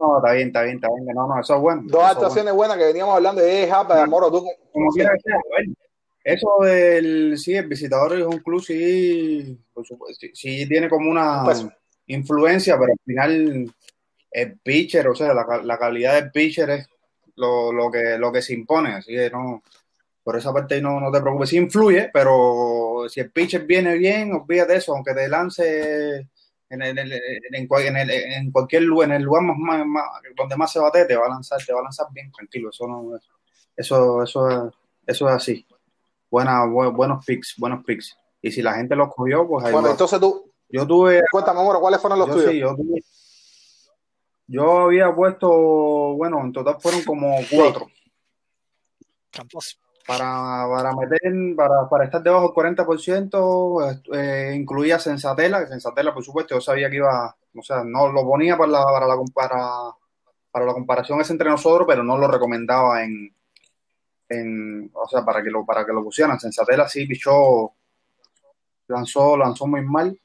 [0.00, 1.06] No, está bien, está bien, está bien.
[1.14, 1.82] No, no, eso es bueno.
[1.86, 4.46] Dos actuaciones buenas que veníamos hablando de Japa, Moro, tú.
[4.72, 5.74] Como quiera que sea, bueno.
[6.22, 11.10] Eso del, sí, el visitador es un club, sí, por supuesto, sí, sí tiene como
[11.10, 11.66] una Pues-
[12.06, 13.74] influencia, pero al final
[14.30, 16.88] el pitcher, o sea, la, la calidad del pitcher es
[17.36, 19.62] lo, lo, que, lo que se impone, así que no,
[20.22, 24.32] por esa parte no, no te preocupes, sí influye, pero si el pitcher viene bien,
[24.34, 26.28] olvídate de eso, aunque te lance
[26.70, 29.56] en, el- en, el- en cual- en el- en cualquier lugar, en el lugar más,
[29.58, 30.04] más- más-
[30.36, 32.86] donde más se bate, te va a lanzar, te va a lanzar bien, tranquilo, eso
[32.86, 33.16] no,
[33.76, 34.74] eso, eso es,
[35.06, 35.66] Eso es así.
[36.30, 38.14] Buena, buenos picks, buenos picks.
[38.42, 41.80] Y si la gente los cogió, pues ahí Bueno, entonces tú, Yo tuve, cuéntame, amor,
[41.80, 42.50] ¿cuáles fueron los yo tuyos?
[42.50, 43.02] sí, yo tuve-
[44.46, 47.86] yo había puesto, bueno, en total fueron como cuatro.
[49.30, 49.76] Tramposo.
[50.08, 51.20] Para, para meter,
[51.54, 56.88] para, para estar debajo del 40%, eh, incluía Sensatela, que Sensatela, por supuesto, yo sabía
[56.88, 59.58] que iba, o sea, no lo ponía para la, para la, para,
[60.50, 63.34] para la comparación esa entre nosotros, pero no lo recomendaba en,
[64.30, 66.40] en o sea, para que lo, para que lo pusieran.
[66.40, 67.74] Sensatela sí pichó,
[68.86, 70.18] lanzó, lanzó muy mal.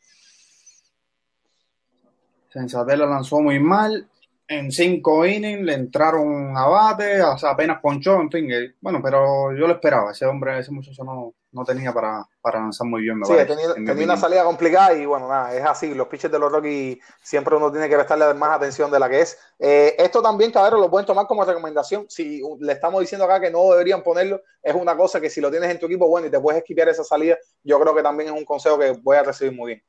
[2.53, 4.07] Sensatela lanzó muy mal.
[4.47, 8.51] En cinco innings le entraron a bate, o sea, apenas ponchó, en fin.
[8.51, 10.11] eh, bueno, pero yo lo esperaba.
[10.11, 13.19] Ese hombre, ese muchacho no, no tenía para, para lanzar muy bien.
[13.19, 15.93] me Sí, parece, tenía, una salida complicada y bueno, nada, es así.
[15.93, 19.21] Los pitchers de los Rockies siempre uno tiene que prestarle más atención de la que
[19.21, 19.37] es.
[19.59, 22.05] Eh, esto también, cabrón, lo pueden tomar como recomendación.
[22.09, 25.51] Si le estamos diciendo acá que no deberían ponerlo, es una cosa que si lo
[25.51, 28.33] tienes en tu equipo, bueno, y te puedes esquivar esa salida, yo creo que también
[28.33, 29.83] es un consejo que voy a recibir muy bien.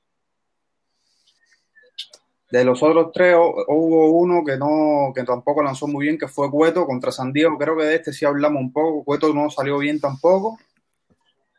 [2.54, 6.28] De los otros tres, hu- hubo uno que no, que tampoco lanzó muy bien, que
[6.28, 7.58] fue Cueto contra San Diego.
[7.58, 9.02] Creo que de este sí hablamos un poco.
[9.02, 10.56] Cueto no salió bien tampoco.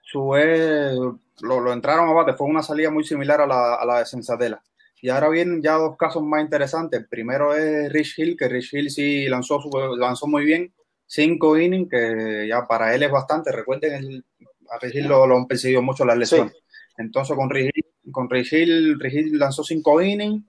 [0.02, 0.94] Su vez
[1.42, 4.06] lo, lo entraron a bate, fue una salida muy similar a la, a la de
[4.06, 4.62] Sensatela.
[5.02, 6.98] Y ahora vienen ya dos casos más interesantes.
[7.02, 9.60] El primero es Rich Hill, que Rich Hill sí lanzó,
[9.98, 10.74] lanzó muy bien,
[11.06, 13.52] cinco innings, que ya para él es bastante.
[13.52, 14.26] Recuerden, el-
[14.70, 16.56] a Rich Hill lo, lo han perseguido mucho las lesiones.
[16.98, 20.42] Entonces con Rich Hill, con Rich Hill, Rich Hill lanzó cinco innings,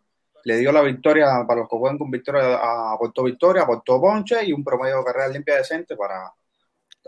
[0.46, 4.44] le dio la victoria para los que juegan con victoria, a Puerto Victoria, aportó Ponche
[4.44, 6.32] y un promedio de carrera limpia decente para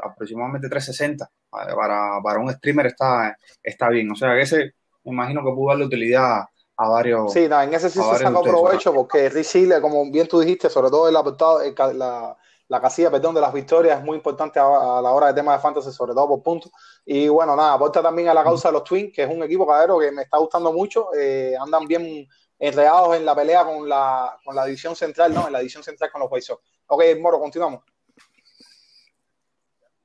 [0.03, 1.31] aproximadamente 360.
[1.51, 4.11] Para, para un streamer está, está bien.
[4.11, 4.57] O sea que ese
[5.05, 6.45] me imagino que pudo darle utilidad
[6.77, 7.33] a varios.
[7.33, 10.71] Sí, no, en ese sí se sacó provecho porque Rich Hill, como bien tú dijiste,
[10.71, 12.37] sobre todo el apartado, el la,
[12.69, 14.65] la casilla perdón, de las victorias es muy importante a,
[14.99, 16.73] a la hora de temas de fantasy, sobre todo por puntos.
[17.05, 19.67] Y bueno, nada, aporta también a la causa de los Twins, que es un equipo
[19.67, 21.09] cadero que me está gustando mucho.
[21.15, 22.27] eh, andan bien
[22.59, 25.47] enredados en la pelea con la, con la división central, ¿no?
[25.47, 26.63] En la división central con los White Sox.
[26.89, 27.85] Ok, Moro, continuamos.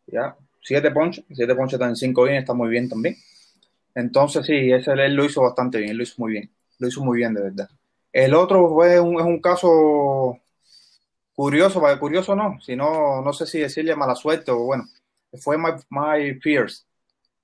[0.07, 3.15] Ya, siete ponches, siete ponches en cinco innings está muy bien también.
[3.95, 7.17] Entonces, sí, ese él lo hizo bastante bien, lo hizo muy bien, lo hizo muy
[7.17, 7.69] bien de verdad.
[8.11, 10.37] El otro fue un, es un caso
[11.35, 14.85] curioso, curioso no, sino no sé si decirle mala suerte o bueno,
[15.39, 16.85] fue My, My Fears.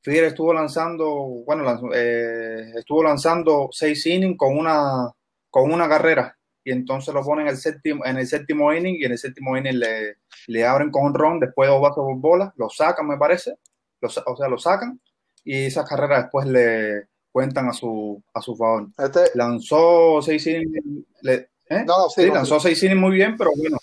[0.02, 1.10] Fear estuvo lanzando,
[1.46, 5.12] bueno, eh, estuvo lanzando seis innings con una,
[5.50, 9.06] con una carrera y entonces lo ponen en el séptimo, en el séptimo inning y
[9.06, 12.54] en el séptimo inning le, le abren con un ron, después dos bases por bola,
[12.58, 13.56] lo sacan, me parece,
[14.02, 15.00] lo o sea, lo sacan
[15.44, 18.88] y esas carreras después le cuentan a su, a su favor.
[18.98, 21.84] Este, Lanzó seis innings, le- ¿eh?
[21.86, 23.78] no, no, sí, Sí, no, lanzó seis innings muy bien, pero bueno,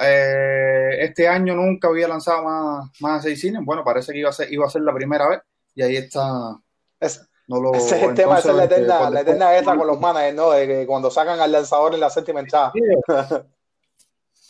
[0.00, 3.64] eh, este año nunca había lanzado más, más innings.
[3.64, 5.40] Bueno, parece que iba a ser, iba a ser la primera vez
[5.74, 6.56] y ahí está.
[7.00, 9.76] es- No lo, ese es el tema, esa es la eterna, pues, la eterna guerra
[9.76, 10.50] con los managers, ¿no?
[10.52, 12.72] De que cuando sacan al lanzador en la séptima entrada.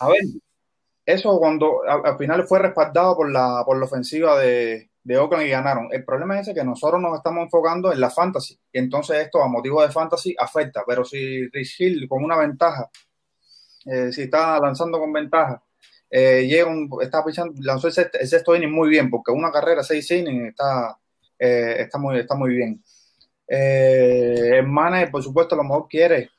[0.00, 0.20] A ver,
[1.06, 5.46] eso cuando a- al final fue respaldado por la, por la ofensiva de, de Oakland
[5.46, 5.88] y ganaron.
[5.92, 9.42] El problema es ese que nosotros nos estamos enfocando en la fantasy y entonces esto
[9.42, 12.88] a motivo de fantasy afecta, pero si Rich Hill con una ventaja,
[13.86, 15.62] eh, si está lanzando con ventaja,
[16.10, 17.22] eh, llega un, está
[17.60, 20.98] lanzó el sexto, el sexto inning muy bien, porque una carrera seis innings está,
[21.38, 22.82] eh, está, muy, está muy bien.
[23.48, 26.30] Eh, manager, por supuesto, a lo mejor quiere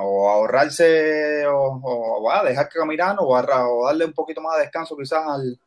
[0.00, 5.24] o ahorrarse o, dejar que caminando o, o darle un poquito más de descanso quizás
[5.26, 5.60] al,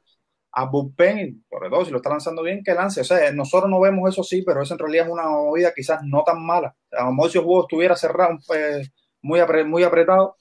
[0.54, 3.02] a bullpen, sobre todo si lo está lanzando bien, que lance.
[3.02, 6.02] O sea, nosotros no vemos eso sí, pero eso en realidad es una movida quizás
[6.04, 6.76] no tan mala.
[6.92, 8.84] A lo mejor si el juego estuviera cerrado, eh,
[9.22, 10.38] muy, apre- muy apretado,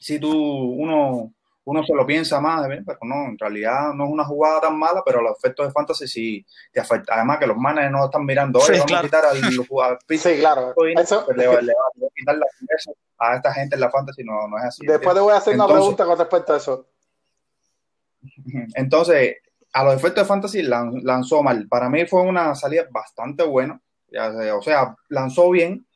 [0.00, 1.32] si tú, uno,
[1.64, 2.82] uno se lo piensa más, ¿eh?
[2.86, 6.08] pero no, en realidad no es una jugada tan mala, pero los efectos de fantasy
[6.08, 7.14] sí te afecta.
[7.14, 9.02] Además que los managers no están mirando, Sí, oye, vamos claro.
[9.02, 10.74] a quitar al jugador Sí, claro.
[10.96, 12.46] Eso, pues le, le va le va a quitar la
[13.20, 14.86] a esta gente en la fantasy, no, no es así.
[14.86, 16.86] después te voy a hacer una Entonces- pregunta con respecto a eso.
[18.74, 19.36] Entonces,
[19.72, 21.66] a los efectos de fantasy lan- lanzó mal.
[21.68, 23.80] Para mí fue una salida bastante buena.
[24.56, 25.86] O sea, lanzó bien,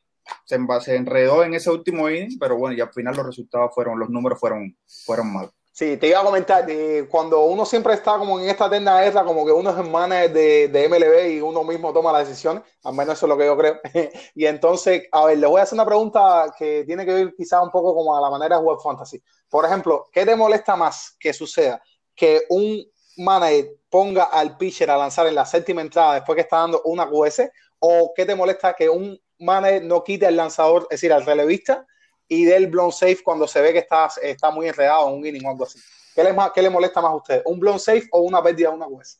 [0.45, 4.09] se, enredó en ese último inning, pero bueno, y al final los resultados fueron, los
[4.09, 5.51] números fueron, fueron malos.
[5.75, 9.23] Sí, te iba a comentar, eh, cuando uno siempre está como en esta eterna guerra,
[9.23, 12.93] como que uno es manager de, de MLB y uno mismo toma las decisiones, al
[12.93, 13.79] menos eso es lo que yo creo.
[14.35, 17.63] y entonces, a ver, les voy a hacer una pregunta que tiene que ver quizás
[17.63, 19.19] un poco como a la manera de jugar fantasy.
[19.49, 21.81] Por ejemplo, ¿qué te molesta más que suceda?
[22.13, 22.85] Que un
[23.17, 27.09] manager ponga al pitcher a lanzar en la séptima entrada después que está dando una
[27.09, 31.25] QS, o qué te molesta que un manager no quite al lanzador, es decir, al
[31.25, 31.85] relevista,
[32.27, 35.45] y del blown safe cuando se ve que está, está muy enredado en un inning
[35.45, 35.79] o algo así.
[36.15, 37.41] ¿Qué le, qué le molesta más a usted?
[37.45, 39.19] ¿Un blown safe o una pérdida de una juez?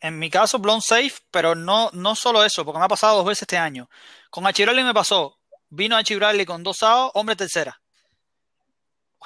[0.00, 3.26] en mi caso, blown safe, pero no, no solo eso, porque me ha pasado dos
[3.26, 3.88] veces este año.
[4.30, 5.38] Con Achirali me pasó,
[5.70, 7.80] vino Achirali con dos outs, hombre tercera.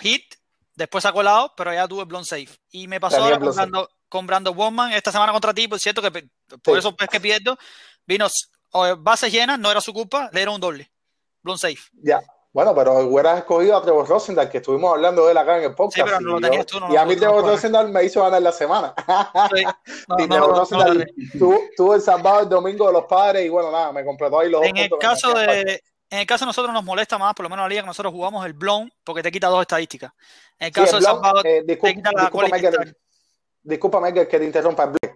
[0.01, 0.35] Hit,
[0.75, 2.49] después sacó el out, pero ya tuve blown safe.
[2.71, 3.39] Y me pasó ahora
[4.09, 6.11] con Brando, con esta semana contra ti, por cierto, que
[6.63, 7.59] por eso es que pierdo.
[8.07, 8.27] Vino
[8.99, 10.91] bases llenas, no era su culpa, le era un doble.
[11.43, 11.79] Blown safe.
[12.03, 12.21] Ya.
[12.53, 15.75] Bueno, pero hubieras escogido a Trevor Rosendal, que estuvimos hablando de él acá en el
[15.75, 15.97] podcast.
[15.97, 18.53] Sí, pero no lo tenías tú, y a mí Trevor Rosendal me hizo ganar la
[18.53, 18.95] semana.
[19.55, 19.63] Sí.
[20.19, 21.07] y Trevor Rosendal
[21.77, 24.65] tuvo, el sábado el domingo de los padres y bueno, nada, me completó ahí los
[24.65, 27.65] en El caso de, en el caso de nosotros nos molesta más, por lo menos
[27.65, 30.13] la liga que nosotros jugamos, el blown, porque te quita dos estadísticas.
[30.59, 32.23] En el caso de Salvador, eh, te quita la
[33.63, 34.93] disculpa, que te interrumpa.
[35.03, 35.08] El.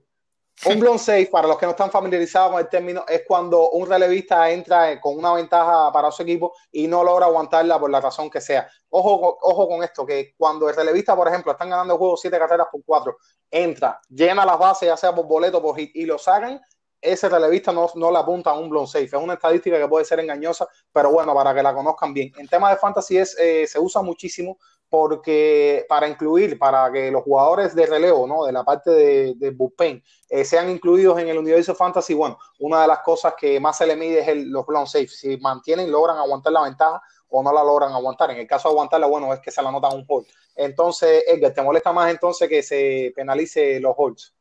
[0.64, 3.88] Un blown safe, para los que no están familiarizados con el término, es cuando un
[3.88, 8.30] relevista entra con una ventaja para su equipo y no logra aguantarla por la razón
[8.30, 8.68] que sea.
[8.90, 12.38] Ojo, ojo con esto, que cuando el relevista, por ejemplo, están ganando el juego siete
[12.38, 13.16] carreras por cuatro,
[13.50, 16.60] entra, llena las bases, ya sea por boleto por hit, y lo sacan,
[17.02, 19.06] ese relevista no, no le apunta a un blown safe.
[19.06, 22.32] Es una estadística que puede ser engañosa, pero bueno, para que la conozcan bien.
[22.38, 24.58] En tema de fantasy es, eh, se usa muchísimo
[24.92, 28.44] porque para incluir, para que los jugadores de relevo, ¿no?
[28.44, 32.82] De la parte de, de bullpen eh, sean incluidos en el universo fantasy, bueno, una
[32.82, 35.08] de las cosas que más se le mide es el, los blown safe.
[35.08, 37.00] Si mantienen, logran aguantar la ventaja
[37.30, 38.32] o no la logran aguantar.
[38.32, 40.26] En el caso de aguantarla, bueno, es que se la nota un hold.
[40.54, 44.34] Entonces, Edgar, ¿te molesta más entonces que se penalice los holds?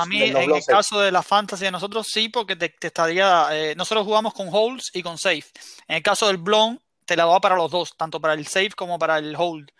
[0.00, 3.46] a mí, en el caso de la fantasy de nosotros, sí, porque te, estaría.
[3.52, 5.44] Eh, nosotros jugamos con holds y con safe.
[5.86, 8.72] En el caso del blown, te la va para los dos, tanto para el safe
[8.76, 9.70] como para el hold.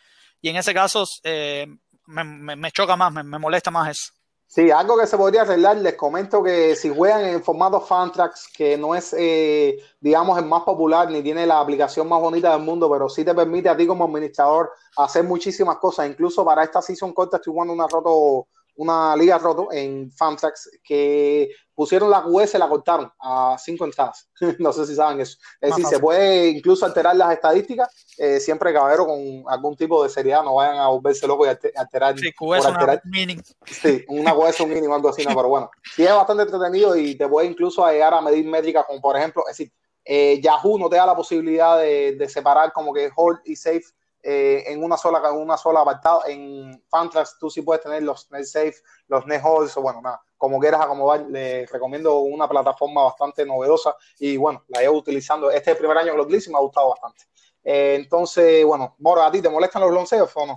[0.43, 1.67] Y en ese caso, eh,
[2.07, 4.13] me, choca más, me, molesta más eso.
[4.47, 8.77] Sí, algo que se podría arreglar, les comento que si juegan en formato Fantrax, que
[8.77, 12.91] no es, eh, digamos, el más popular ni tiene la aplicación más bonita del mundo,
[12.91, 16.11] pero sí te permite a ti como administrador hacer muchísimas cosas.
[16.11, 21.51] Incluso para esta season corta estoy jugando una roto una liga roto en Fantrax que
[21.83, 24.29] pusieron la US, la cortaron a cinco entradas.
[24.61, 25.37] no sé si saben eso.
[25.61, 29.19] Es decir, se puede incluso alterar las estadísticas, eh, siempre cabero con
[29.49, 32.17] algún tipo de seriedad, no vayan a volverse locos y alterar.
[32.17, 33.03] Sí, US alterar.
[33.05, 33.43] Una mínimo.
[33.67, 37.17] Sí, una US un mínimo, algo así, no, pero bueno, sí es bastante entretenido y
[37.17, 39.73] te puede incluso llegar a medir métricas como por ejemplo, es decir,
[40.05, 43.85] eh, Yahoo no te da la posibilidad de, de separar como que hold y safe
[44.23, 46.23] eh, en una sola, en una sola apartado.
[46.27, 48.77] En Fantrax tú sí puedes tener los net safe,
[49.09, 51.23] los net holds, bueno, nada, como quieras acomodar.
[51.29, 55.51] Les recomiendo una plataforma bastante novedosa y bueno, la llevo utilizando.
[55.51, 57.25] Este primer año que lo utilizo y me ha gustado bastante.
[57.65, 60.57] Eh, entonces, bueno, Moro, ¿a ti te molestan los blown o no?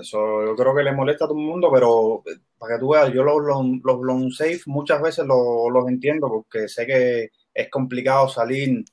[0.00, 2.90] Eso yo creo que le molesta a todo el mundo, pero eh, para que tú
[2.90, 7.70] veas, yo los, los, los safe muchas veces los, los entiendo porque sé que es
[7.70, 8.84] complicado salir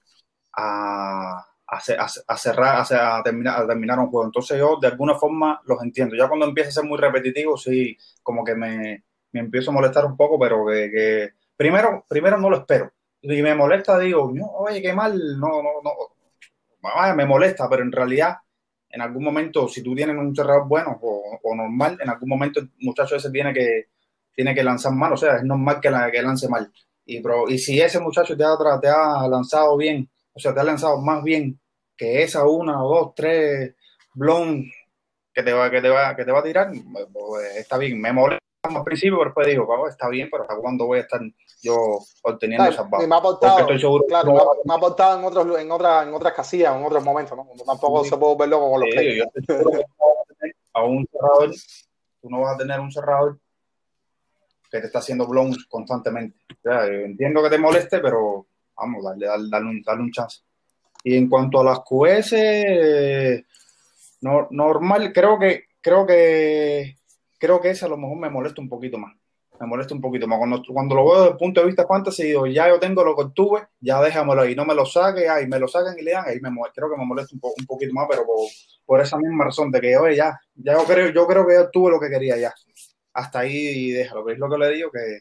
[0.53, 4.25] a, a, cerrar, a, terminar, a terminar un juego.
[4.25, 6.15] Entonces yo de alguna forma los entiendo.
[6.15, 10.05] Ya cuando empieza a ser muy repetitivo, sí, como que me, me empiezo a molestar
[10.05, 12.91] un poco, pero que, primero, primero no lo espero.
[13.21, 17.91] Y me molesta, digo, no, oye, qué mal, no, no, no, me molesta, pero en
[17.91, 18.37] realidad,
[18.89, 22.71] en algún momento, si tú tienes un cerrador bueno o, normal, en algún momento el
[22.79, 23.89] muchacho ese tiene que,
[24.33, 26.71] tiene que lanzar mal, o sea, es normal que, la, que lance mal.
[27.05, 30.63] Y, y si ese muchacho te ha, te ha lanzado bien o sea, te ha
[30.63, 31.58] lanzado más bien
[31.99, 33.75] que esa una o dos, tres
[34.13, 34.71] blown
[35.33, 36.71] que te va, que te va, que te va a tirar,
[37.11, 37.99] pues está bien.
[37.99, 41.19] Me molesta al principio, pero después digo, está bien, pero ¿hasta cuándo voy a estar
[41.61, 43.07] yo obteniendo esas balas?
[43.07, 43.67] Me ha aportado,
[44.07, 47.45] claro, me ha aportado en, otros, en, otras, en otras casillas, en otros momentos, ¿no?
[47.65, 49.19] Tampoco se puede verlo como los sí,
[50.73, 51.51] a un cerrador,
[52.21, 53.37] tú no vas a tener un cerrador
[54.71, 56.37] que te está haciendo blown constantemente.
[56.63, 60.39] entiendo que te moleste, pero vamos, darle, darle, un, un chance.
[61.03, 62.33] Y en cuanto a las QS,
[64.21, 66.97] no, normal, creo que, creo que,
[67.37, 69.15] creo que ese a lo mejor me molesta un poquito más.
[69.59, 70.37] Me molesta un poquito más.
[70.37, 73.15] Cuando, cuando lo veo desde el punto de vista fantasy, digo, ya yo tengo lo
[73.15, 76.11] que tuve, ya déjamelo ahí, no me lo saque, ahí me lo sacan y le
[76.11, 78.25] dan, ahí me creo que me molesta un, un poquito más, pero
[78.85, 81.69] por, esa misma razón de que, oye, ya, ya yo creo, yo creo que ya
[81.69, 82.53] tuve lo que quería ya.
[83.13, 85.19] Hasta ahí déjalo, que es lo que le digo, que,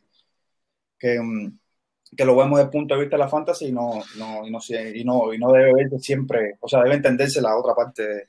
[0.99, 1.58] que, mm,
[2.17, 4.51] que lo vemos desde el punto de vista de la fantasy y no, no, y
[4.51, 4.59] no,
[4.95, 8.27] y no, y no debe verse siempre, o sea, debe entenderse la otra parte de,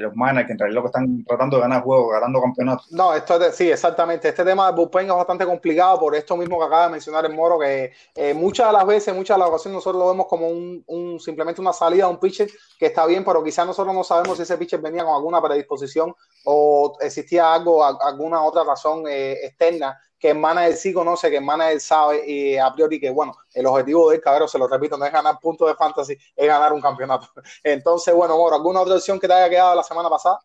[0.00, 2.92] los managers que en realidad lo que están tratando de ganar juegos, ganando campeonatos.
[2.92, 4.28] No, esto es sí, exactamente.
[4.28, 7.34] Este tema de bullpen es bastante complicado por esto mismo que acaba de mencionar el
[7.34, 10.46] Moro, que eh, muchas de las veces, muchas de las ocasiones nosotros lo vemos como
[10.46, 14.04] un, un, simplemente una salida de un pitcher que está bien, pero quizás nosotros no
[14.04, 16.14] sabemos si ese pitcher venía con alguna predisposición
[16.44, 21.44] o existía algo, alguna otra razón eh, externa que el manager sí conoce, que el
[21.44, 25.04] manager sabe y a priori que, bueno, el objetivo de Cabrero, se lo repito, no
[25.04, 27.28] es ganar puntos de fantasy, es ganar un campeonato.
[27.62, 30.40] Entonces, bueno, Moro, ¿alguna otra opción que te haya quedado la semana pasada?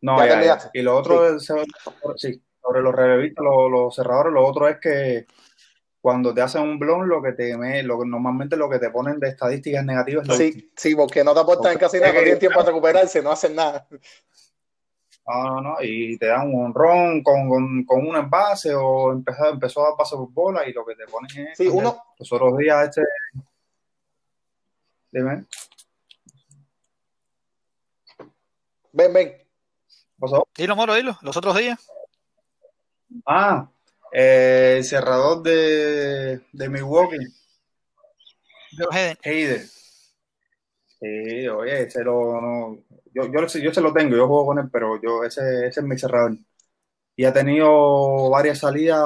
[0.00, 2.42] No, ya, ya, y lo otro, sí.
[2.60, 5.26] Sobre los relevistas, los, los, cerradores, lo otro es que
[6.00, 9.20] cuando te hacen un blog, lo que te lo que normalmente lo que te ponen
[9.20, 12.38] de estadísticas negativas es Sí, sí, porque no te aportan en casi nada, no tienen
[12.38, 13.88] tiempo para recuperarse, no hacen nada.
[15.26, 19.80] No, no, y te dan un honrón con, con, con, un envase o empezó, empezó
[19.80, 21.58] a dar pase por bola y lo que te ponen es.
[21.58, 22.00] Sí, uno.
[22.16, 23.02] Los otros días, este.
[25.10, 25.46] Dime.
[28.92, 29.46] Ven, ven.
[30.18, 30.48] ¿Pasó?
[30.56, 31.18] Dilo, Moro, dilo.
[31.22, 31.90] Los otros días.
[33.26, 33.68] Ah,
[34.12, 37.18] eh, el cerrador de, de Milwaukee.
[38.90, 39.18] Hayden.
[39.24, 39.68] Hayden.
[41.00, 42.78] Sí, oye, ese lo, no,
[43.16, 45.86] yo, yo, yo se lo tengo, yo juego con él, pero yo ese, ese es
[45.86, 46.36] mi cerrador.
[47.16, 49.00] Y ha tenido varias salidas,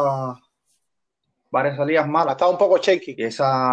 [1.50, 2.30] varias salidas malas.
[2.30, 3.14] Ha estado un poco shaky.
[3.16, 3.72] Y esa,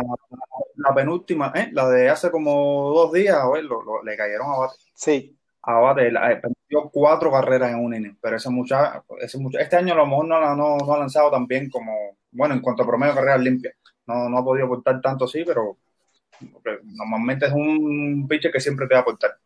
[0.75, 1.69] la penúltima, ¿eh?
[1.73, 4.75] la de hace como dos días, oye, lo, lo, le cayeron a bate.
[4.93, 5.37] Sí.
[5.63, 9.75] A bate, eh, perdió cuatro carreras en un inning, pero ese muchacho, ese muchacho, este
[9.75, 12.83] año a lo mejor no, no, no ha lanzado tan bien como, bueno, en cuanto
[12.83, 13.75] a promedio de carreras limpias.
[14.05, 15.77] No, no ha podido aportar tanto, sí, pero
[16.83, 19.37] normalmente es un pitcher que siempre te va a aportar.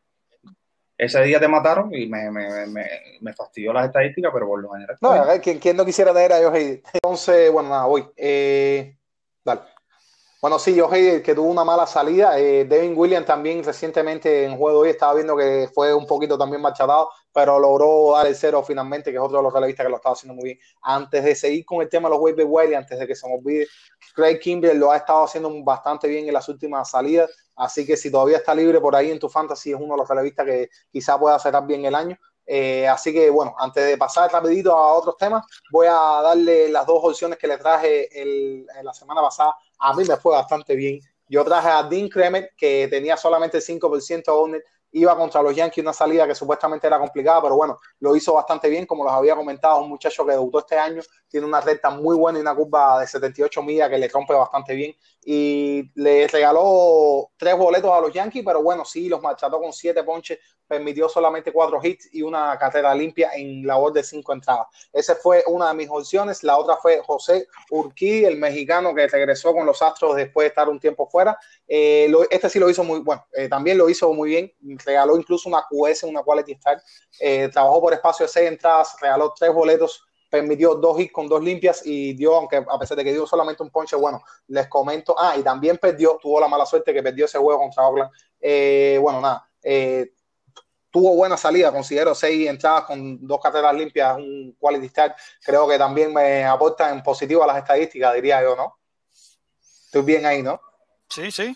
[1.02, 2.86] Ese día te mataron y me, me, me,
[3.22, 4.96] me fastidió las estadísticas, pero por lo general.
[5.02, 8.08] No, a ver, ¿quién, no quisiera tener a Joe Entonces, bueno, nada, voy.
[8.16, 8.96] Eh,
[9.44, 9.62] dale.
[10.42, 12.40] Bueno, sí, Joe que tuvo una mala salida.
[12.40, 16.64] Eh, Devin Williams también recientemente en juego hoy estaba viendo que fue un poquito también
[16.64, 19.98] machatado, pero logró dar el cero finalmente, que es otro de los relevistas que lo
[19.98, 20.60] estaba haciendo muy bien.
[20.82, 23.36] Antes de seguir con el tema de los waiver wire, antes de que se me
[23.36, 23.68] olvide,
[24.16, 27.30] Craig Kimbrell lo ha estado haciendo bastante bien en las últimas salidas.
[27.56, 30.10] Así que si todavía está libre por ahí en tu fantasy, es uno de los
[30.10, 32.18] relevistas que quizá pueda cerrar bien el año.
[32.46, 36.86] Eh, así que bueno, antes de pasar rapidito a otros temas, voy a darle las
[36.86, 39.56] dos opciones que le traje el, la semana pasada.
[39.82, 41.00] A mí me fue bastante bien.
[41.28, 45.94] Yo traje a Dean Kremer, que tenía solamente 5% owner, iba contra los Yankees, una
[45.94, 49.82] salida que supuestamente era complicada, pero bueno, lo hizo bastante bien, como los había comentado,
[49.82, 53.08] un muchacho que debutó este año, tiene una recta muy buena y una curva de
[53.08, 58.44] 78 millas que le rompe bastante bien, y le regaló tres boletos a los Yankees,
[58.46, 62.96] pero bueno, sí, los macható con siete ponches, permitió solamente cuatro hits y una carrera
[62.96, 64.68] limpia en labor de cinco entradas.
[64.94, 69.54] Esa fue una de mis opciones, la otra fue José Urquí, el mexicano que regresó
[69.54, 73.02] con los Astros después de estar un tiempo fuera, eh, este sí lo hizo muy
[73.02, 74.54] bueno, eh, también lo hizo muy bien,
[74.86, 76.82] regaló incluso una QS, una Quality Star,
[77.20, 81.44] eh, trabajó por espacio de seis entradas, regaló tres boletos, permitió dos hits con dos
[81.44, 85.14] limpias y dio, aunque a pesar de que dio solamente un ponche, bueno, les comento,
[85.20, 88.12] ah, y también perdió, tuvo la mala suerte que perdió ese juego contra Oakland,
[89.02, 89.48] bueno, nada,
[90.92, 95.78] tuvo buena salida, considero seis entradas con dos carreras limpias, un quality start, creo que
[95.78, 98.78] también me aporta en positivo a las estadísticas, diría yo, ¿no?
[99.86, 100.62] Estoy bien ahí, ¿no?
[101.10, 101.56] Sí, sí.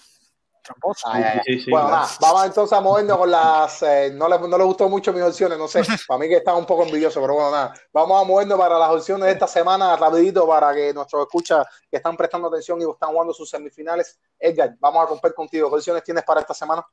[1.70, 3.82] Bueno, nada, vamos entonces a movernos con las.
[3.84, 5.82] Eh, no, le, no le gustó mucho mis opciones, no sé.
[6.08, 7.74] Para mí que está un poco envidioso, pero bueno, nada.
[7.94, 11.98] Vamos a movernos para las opciones de esta semana, rapidito, para que nuestros escuchas que
[11.98, 14.20] están prestando atención y están jugando sus semifinales.
[14.40, 15.70] Edgar, vamos a romper contigo.
[15.70, 16.86] ¿Qué opciones tienes para esta semana?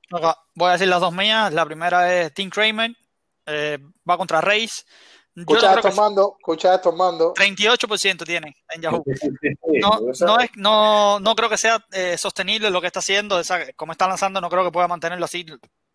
[0.55, 1.53] Voy a decir las dos mías.
[1.53, 2.91] La primera es Tim Kramer,
[3.47, 4.85] eh, va contra Reis.
[5.35, 7.33] Escucha esto, mando, escucha esto, mando.
[7.33, 9.03] 38% tiene en Yahoo.
[9.81, 13.73] No, no, es, no, no creo que sea eh, sostenible lo que está haciendo, esa,
[13.73, 15.47] como está lanzando, no creo que pueda mantenerlo así.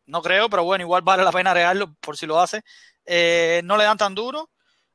[0.08, 2.64] No creo, pero bueno, igual vale la pena regarlo por si lo hace.
[3.06, 4.50] Eh, no le dan tan duro,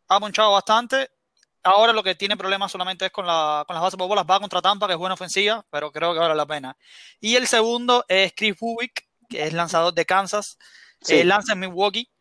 [0.09, 1.09] ha ponchado bastante.
[1.63, 4.27] Ahora lo que tiene problemas solamente es con, la, con las bases por bolas.
[4.29, 6.77] Va contra Tampa, que es buena ofensiva, pero creo que vale la pena.
[7.21, 10.59] Y el segundo es Chris Bubick, que es lanzador de Kansas.
[11.09, 12.12] Eh, lanza en Milwaukee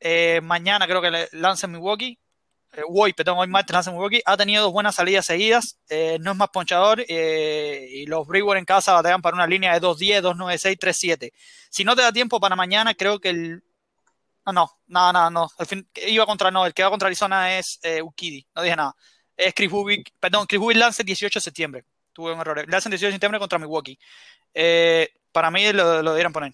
[0.00, 2.18] eh, mañana creo que lanza Milwaukee.
[2.72, 4.22] Eh, hoy, perdón, hoy martes lanza Milwaukee.
[4.24, 5.78] Ha tenido dos buenas salidas seguidas.
[5.88, 7.04] Eh, no es más ponchador.
[7.08, 11.32] y los Brewers en casa batean para una línea de 2-10, 2-9-6, 3-7.
[11.70, 13.62] Si no te da tiempo para mañana, creo que el.
[14.46, 15.48] No, no, nada, nada, no.
[15.58, 18.46] El fin, iba contra, no, el que va contra Arizona es Ukidi.
[18.54, 18.94] No dije nada.
[19.36, 21.84] Es Chris Bubik, perdón, Chris Bubik lanza el 18 de septiembre.
[22.12, 22.64] Tuve un error.
[22.68, 23.98] Lanza el 18 de septiembre contra Milwaukee.
[25.32, 26.52] para mí lo, lo debieran poner.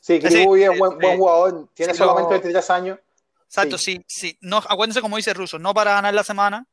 [0.00, 2.98] Sí, Chris es buen, buen jugador, tiene solamente 23 años.
[3.46, 4.36] Exacto, sí, sí.
[4.40, 6.66] No, acuérdense como dice Russo, no para ganar la semana,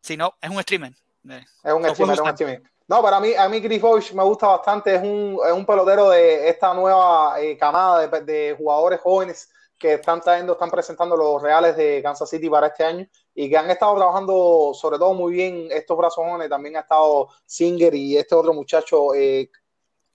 [0.00, 0.92] sino es un streamer.
[1.28, 2.62] Eh, es un streamer, es un streamer.
[2.86, 6.10] No, para mí, a mí Chris Bosch me gusta bastante, es un, es un pelotero
[6.10, 11.40] de esta nueva eh, camada de, de, jugadores jóvenes que están trayendo, están presentando los
[11.40, 15.32] reales de Kansas City para este año y que han estado trabajando sobre todo muy
[15.32, 19.14] bien estos brazos jóvenes, también ha estado Singer y este otro muchacho.
[19.14, 19.50] Eh,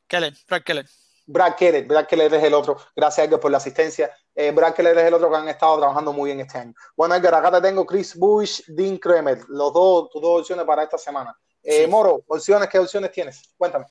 [0.07, 0.86] Kellen, Frank Kellen.
[1.26, 2.78] Brad Keller, Brad Keller es el otro.
[2.95, 4.11] Gracias, Edgar, por la asistencia.
[4.34, 6.73] Eh, Brad Keller es el otro que han estado trabajando muy bien este año.
[6.95, 10.84] Bueno, Edgar, acá te tengo Chris Bush, Dean Kremer, los dos, tus dos opciones para
[10.84, 11.36] esta semana.
[11.63, 13.41] Eh, Moro, opciones, ¿qué opciones tienes?
[13.57, 13.86] Cuéntame.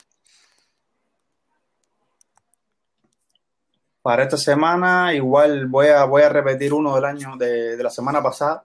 [4.00, 7.90] Para esta semana, igual voy a, voy a repetir uno del año de, de la
[7.90, 8.64] semana pasada.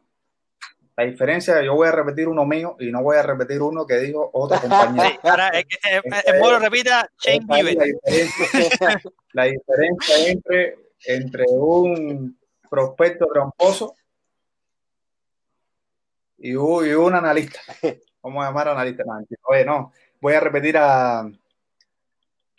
[0.99, 3.99] La diferencia, yo voy a repetir uno mío y no voy a repetir uno que
[3.99, 5.07] dijo otro compañero.
[5.07, 12.37] Sí, ahora, eh, eh, Moro repita, Shane es la diferencia, la diferencia entre, entre un
[12.69, 13.95] prospecto tramposo
[16.37, 17.61] y un, y un analista.
[18.21, 19.05] Vamos a llamar analista.
[19.05, 19.39] No, mentira.
[19.43, 21.31] Oye, no, voy a repetir a,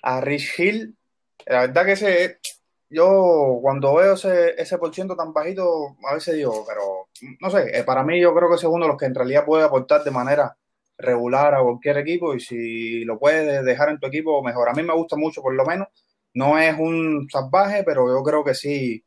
[0.03, 0.97] a Rich Hill.
[1.45, 2.41] La verdad que ese,
[2.91, 7.09] yo cuando veo ese, ese por ciento tan bajito, a veces digo, pero
[7.41, 9.14] no sé, eh, para mí yo creo que ese es uno de los que en
[9.14, 10.57] realidad puede aportar de manera
[10.99, 14.68] regular a cualquier equipo y si lo puedes dejar en tu equipo, mejor.
[14.68, 15.88] A mí me gusta mucho, por lo menos.
[16.34, 19.05] No es un salvaje, pero yo creo que sí,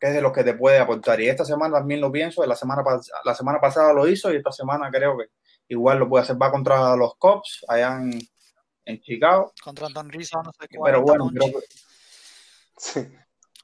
[0.00, 1.20] que es de los que te puede aportar.
[1.20, 4.36] Y esta semana también lo pienso, la semana, pas- la semana pasada lo hizo y
[4.36, 5.26] esta semana creo que
[5.68, 6.40] igual lo puede hacer.
[6.40, 8.18] Va contra los Cubs allá en,
[8.84, 9.52] en Chicago.
[9.62, 10.78] Contra Anton Rizzo, no sé qué.
[10.82, 11.66] Pero bueno, creo que,
[12.80, 13.06] Sí.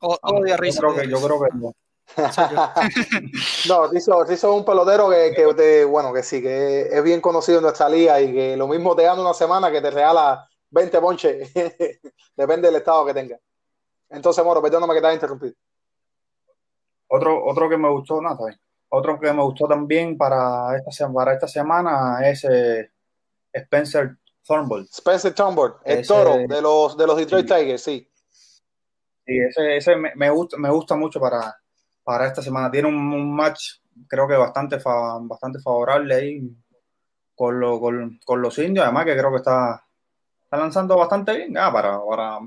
[0.03, 0.81] O- Odia a yo Rizzo.
[0.81, 1.73] creo que, yo creo que no.
[3.69, 7.21] No, Rizzo, Rizzo es un pelotero que, que te- bueno, que sí, que es bien
[7.23, 10.47] conocido en nuestra liga y que lo mismo te gana una semana que te regala
[10.71, 11.53] 20 ponches.
[12.37, 13.39] Depende del estado que tenga.
[14.11, 15.55] Entonces, Moro, perdóname que te haya interrumpido.
[17.09, 18.61] Otro, otro que me gustó, no, está bien.
[18.91, 22.91] Otro que me gustó también para esta, para esta semana es eh,
[23.53, 24.87] Spencer Thornbull.
[24.93, 27.55] Spencer Turnbull, el Ese- toro de los, de los Detroit sí.
[27.55, 28.09] Tigers, sí.
[29.27, 31.57] Sí, ese, ese me, me gusta, me gusta mucho para,
[32.05, 32.71] para esta semana.
[32.71, 34.79] Tiene un, match, creo que bastante,
[35.23, 36.41] bastante favorable ahí
[37.37, 38.85] con, lo- con, con los indios.
[38.85, 39.85] Además, que creo que está,
[40.45, 41.57] está lanzando bastante bien.
[41.59, 42.41] Ah, para, para,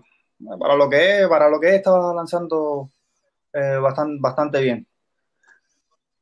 [0.60, 2.92] para lo que es, para lo que es, está lanzando
[3.54, 4.88] eh, bastante, bastante bien.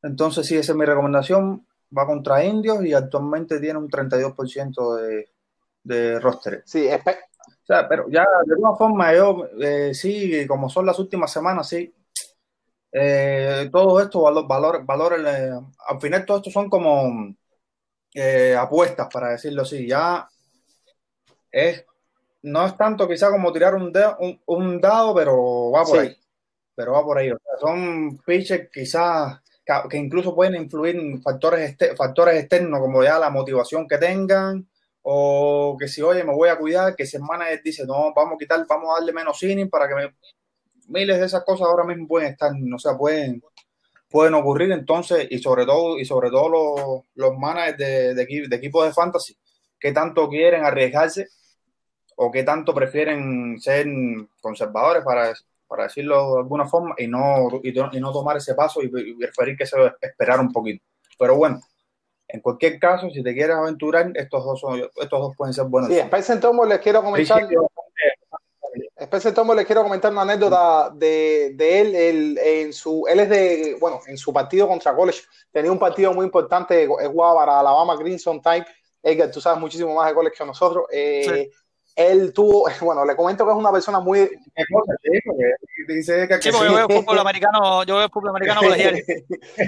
[0.04, 1.66] Entonces, sí, esa es mi recomendación.
[1.98, 5.30] Va contra indios y actualmente tiene un 32% de,
[5.84, 6.64] de roster.
[6.66, 7.18] Sí, espe-
[7.70, 11.68] O sea, pero ya de alguna forma yo eh, sí, como son las últimas semanas,
[11.68, 11.94] sí.
[12.94, 14.86] Eh, todo esto, valor,
[15.28, 15.52] eh,
[15.88, 17.36] al final todo esto son como
[18.14, 19.86] eh, apuestas, para decirlo así.
[19.86, 20.30] Ya
[21.52, 21.86] es,
[22.44, 26.08] no es tanto quizá como tirar un, dedo- un, un dado, pero va por Sí.
[26.08, 26.18] ahí.
[26.74, 27.32] Pero va por ahí.
[27.32, 32.80] O sea, son pitches quizás que, que incluso pueden influir en factores, este- factores externos,
[32.80, 34.66] como ya la motivación que tengan,
[35.10, 38.34] o que si, oye, me voy a cuidar, que si el manager dice, no, vamos
[38.36, 40.14] a quitar, vamos a darle menos inning para que me...
[40.90, 43.42] miles de esas cosas ahora mismo pueden estar, o sea, pueden,
[44.10, 48.50] pueden ocurrir entonces, y sobre todo, y sobre todo los, los managers de, de, equi-
[48.50, 49.38] de equipos de fantasy,
[49.80, 51.28] que tanto quieren arriesgarse
[52.18, 53.86] o que tanto prefieren ser
[54.42, 55.34] conservadores para,
[55.68, 58.88] para decirlo de alguna forma y no, y, no- y no tomar ese paso y,
[58.94, 60.84] y preferir que se esperar un poquito.
[61.18, 61.62] Pero bueno,
[62.30, 65.90] en cualquier caso, si te quieres aventurar, estos dos, son, estos dos pueden ser buenos.
[65.90, 67.42] sí, Spencer Turnbull les quiero comentar.
[69.00, 73.30] Spencer Tomo les quiero comentar una anécdota de, de él, él, en su, él es
[73.30, 75.22] de, bueno, en su partido contra College,
[75.52, 78.66] tenía un partido muy importante, jugaba para Alabama Crimson Tide,
[79.02, 81.52] Edgar, tú sabes muchísimo más de college que nosotros, eh, Sí.
[81.96, 84.30] él tuvo, bueno, le comento que es una persona muy...
[85.88, 86.74] Dice que, Sí, que porque sí.
[86.74, 89.04] yo veo fútbol americano, yo veo fútbol americano colegial.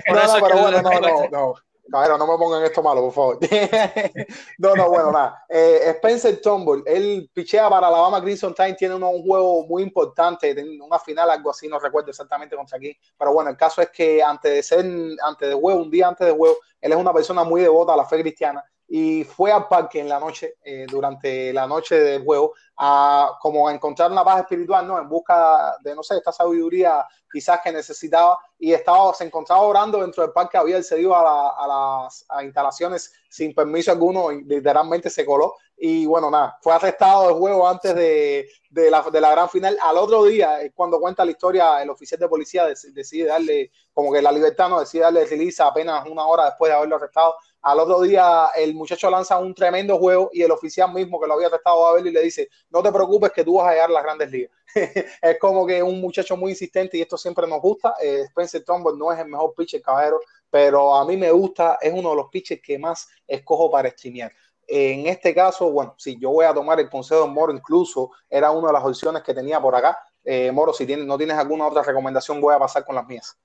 [0.07, 1.53] Por no, eso no, pero bueno, el- no, no, no.
[1.89, 3.39] Caballero, no me pongan esto malo, por favor.
[4.57, 5.43] no, no, bueno, nada.
[5.49, 10.99] Eh, Spencer Turnbull, él pichea para Alabama Crimson Tide, tiene un juego muy importante, una
[10.99, 12.95] final, algo así, no recuerdo exactamente contra quién.
[13.17, 14.85] Pero bueno, el caso es que antes de ser,
[15.25, 17.97] antes de juego, un día antes de juego, él es una persona muy devota a
[17.97, 22.23] la fe cristiana y fue al parque en la noche, eh, durante la noche del
[22.23, 24.97] juego, a como a encontrar una paz espiritual, ¿no?
[24.99, 29.99] En busca de, no sé, esta sabiduría quizás que necesitaba y estaba, se encontraba orando
[30.01, 31.67] dentro del parque, había accedido a, la- a
[32.03, 37.27] las a instalaciones sin permiso alguno y literalmente se coló y bueno, nada, fue arrestado
[37.27, 39.77] del juego antes de, de, la, de la gran final.
[39.81, 44.11] Al otro día, cuando cuenta la historia, el oficial de policía dec- decide darle como
[44.11, 47.35] que la libertad, no decide darle release apenas una hora después de haberlo arrestado.
[47.62, 51.34] Al otro día, el muchacho lanza un tremendo juego y el oficial mismo que lo
[51.34, 53.72] había arrestado va a verlo y le dice, no te preocupes que tú vas a
[53.72, 54.51] llegar a las grandes ligas.
[55.22, 57.95] es como que un muchacho muy insistente y esto siempre nos gusta.
[58.01, 61.91] Eh, Spencer Turnbull no es el mejor pitcher, caballero, pero a mí me gusta, es
[61.93, 64.32] uno de los pitchers que más escojo para streamear.
[64.66, 68.51] En este caso, bueno, si yo voy a tomar el consejo de Moro, incluso era
[68.51, 69.97] una de las opciones que tenía por acá.
[70.24, 73.36] Eh, Moro, si tienes, no tienes alguna otra recomendación, voy a pasar con las mías.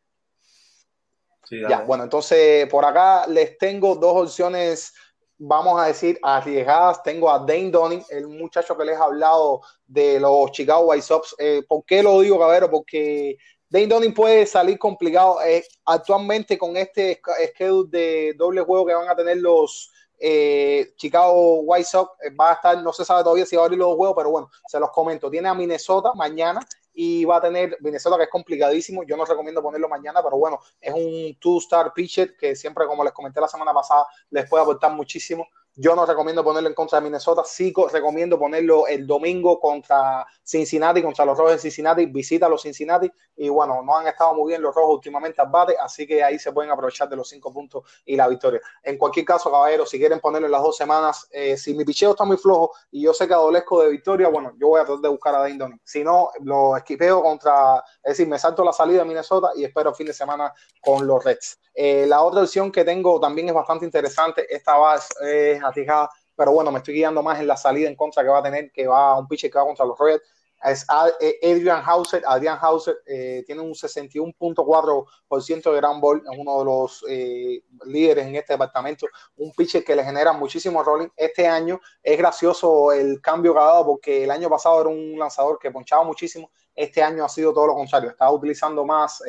[1.55, 1.63] Sí.
[1.69, 4.93] Ya, bueno, entonces por acá les tengo dos opciones
[5.39, 7.03] vamos a decir, arriesgadas.
[7.03, 11.35] Tengo a Dane Donning, el muchacho que les he hablado de los Chicago White Sox.
[11.39, 12.71] Eh, ¿Por qué lo digo, cabrero?
[12.71, 13.37] Porque
[13.69, 15.43] Dane Donning puede salir complicado.
[15.43, 17.21] Eh, actualmente con este
[17.53, 22.55] schedule de doble juego que van a tener los eh, Chicago White Sox, va a
[22.55, 24.91] estar, no se sabe todavía si va a abrir los juegos, pero bueno, se los
[24.91, 25.31] comento.
[25.31, 26.61] Tiene a Minnesota mañana
[26.95, 29.03] y va a tener Minnesota, que es complicadísimo.
[29.03, 33.13] Yo no recomiendo ponerlo mañana, pero bueno, es un two-star pitcher que siempre, como les
[33.13, 35.47] comenté la semana pasada, les puede aportar muchísimo.
[35.77, 41.03] Yo no recomiendo ponerlo en contra de Minnesota, sí recomiendo ponerlo el domingo contra Cincinnati,
[41.03, 43.11] contra los Rojos de Cincinnati, visita a los Cincinnati.
[43.37, 46.39] Y bueno, no han estado muy bien los Rojos últimamente al bate, así que ahí
[46.39, 48.61] se pueden aprovechar de los cinco puntos y la victoria.
[48.85, 52.13] En cualquier caso, caballeros, si quieren ponerlo en las dos semanas, eh, si mi picheo
[52.13, 55.03] está muy flojo y yo sé que adolezco de victoria, bueno, yo voy a tratar
[55.03, 59.01] de buscar a Dane Si no, lo esquipeo contra, es decir, me salto la salida
[59.01, 61.59] de Minnesota y espero fin de semana con los Reds.
[61.75, 65.64] Eh, la otra opción que tengo también es bastante interesante, esta va es
[66.37, 68.71] pero bueno, me estoy guiando más en la salida en contra que va a tener,
[68.73, 70.23] que va un pitcher que va contra los Reds.
[70.65, 70.87] Es
[71.21, 72.23] eh, Adrian Hauser.
[72.27, 78.27] Adrian Hauser eh, tiene un 61.4% de ground ball, es uno de los eh, líderes
[78.27, 79.07] en este departamento.
[79.37, 81.09] Un pitcher que le genera muchísimo rolling.
[81.17, 85.19] Este año es gracioso el cambio que ha dado porque el año pasado era un
[85.19, 86.51] lanzador que ponchaba muchísimo.
[86.75, 88.09] Este año ha sido todo lo contrario.
[88.11, 89.23] Está utilizando más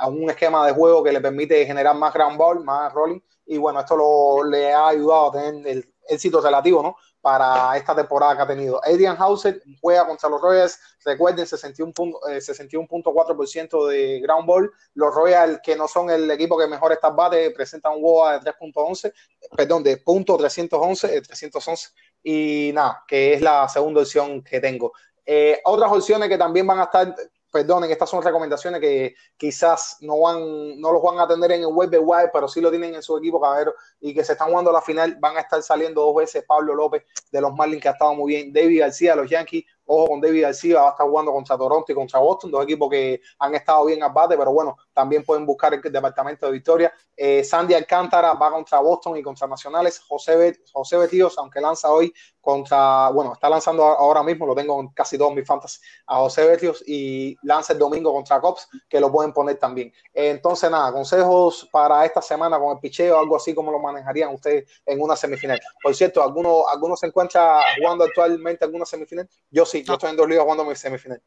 [0.00, 3.58] a un esquema de juego que le permite generar más ground ball, más rolling y
[3.58, 6.96] bueno, esto lo, le ha ayudado a tener el éxito relativo, ¿no?
[7.20, 8.80] Para esta temporada que ha tenido.
[8.84, 14.70] Adrian Hauser juega contra los Royals, recuerden, 61.4% eh, de ground ball.
[14.94, 18.52] Los Royals, que no son el equipo que mejor está bate, presentan un WOA de
[18.52, 19.12] 3.11,
[19.56, 21.88] perdón, de punto 311, 311,
[22.22, 24.92] y nada, que es la segunda opción que tengo.
[25.24, 27.12] Eh, otras opciones que también van a estar
[27.56, 31.68] perdonen, estas son recomendaciones que quizás no van, no los van a tener en el
[31.68, 34.50] web de web, pero sí lo tienen en su equipo, caballero, y que se están
[34.50, 37.88] jugando la final, van a estar saliendo dos veces Pablo López de los Marlins, que
[37.88, 41.06] ha estado muy bien, David García los Yankees, ojo con David García, va a estar
[41.06, 44.52] jugando contra Toronto y contra Boston, dos equipos que han estado bien al bate, pero
[44.52, 46.90] bueno, también pueden buscar el departamento de victoria.
[47.14, 52.14] Eh, Sandy Alcántara va contra Boston y contra Nacionales, José, José Betíos, aunque lanza hoy
[52.40, 56.46] contra, bueno, está lanzando ahora mismo, lo tengo en casi todos mis fantasy, a José
[56.46, 59.92] Betios y lanza el domingo contra Cops, que lo pueden poner también.
[60.14, 64.80] Entonces, nada, consejos para esta semana con el picheo, algo así como lo manejarían ustedes
[64.86, 65.60] en una semifinal.
[65.82, 69.28] Por cierto, ¿alguno, alguno se encuentra jugando actualmente alguna semifinal?
[69.50, 71.20] Yo sí, yo estoy en dos ligas jugando mi semifinal.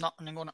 [0.00, 0.52] No, ninguna.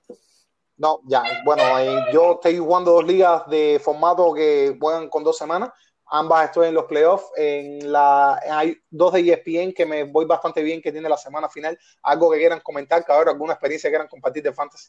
[0.79, 5.37] No, ya, bueno, eh, yo estoy jugando dos ligas de formato que juegan con dos
[5.37, 5.71] semanas
[6.11, 7.31] Ambas estoy en los playoffs.
[7.37, 11.49] En la, hay dos de ESPN que me voy bastante bien, que tiene la semana
[11.49, 11.79] final.
[12.03, 14.89] Algo que quieran comentar, cabrón, alguna experiencia que quieran compartir de fantasy.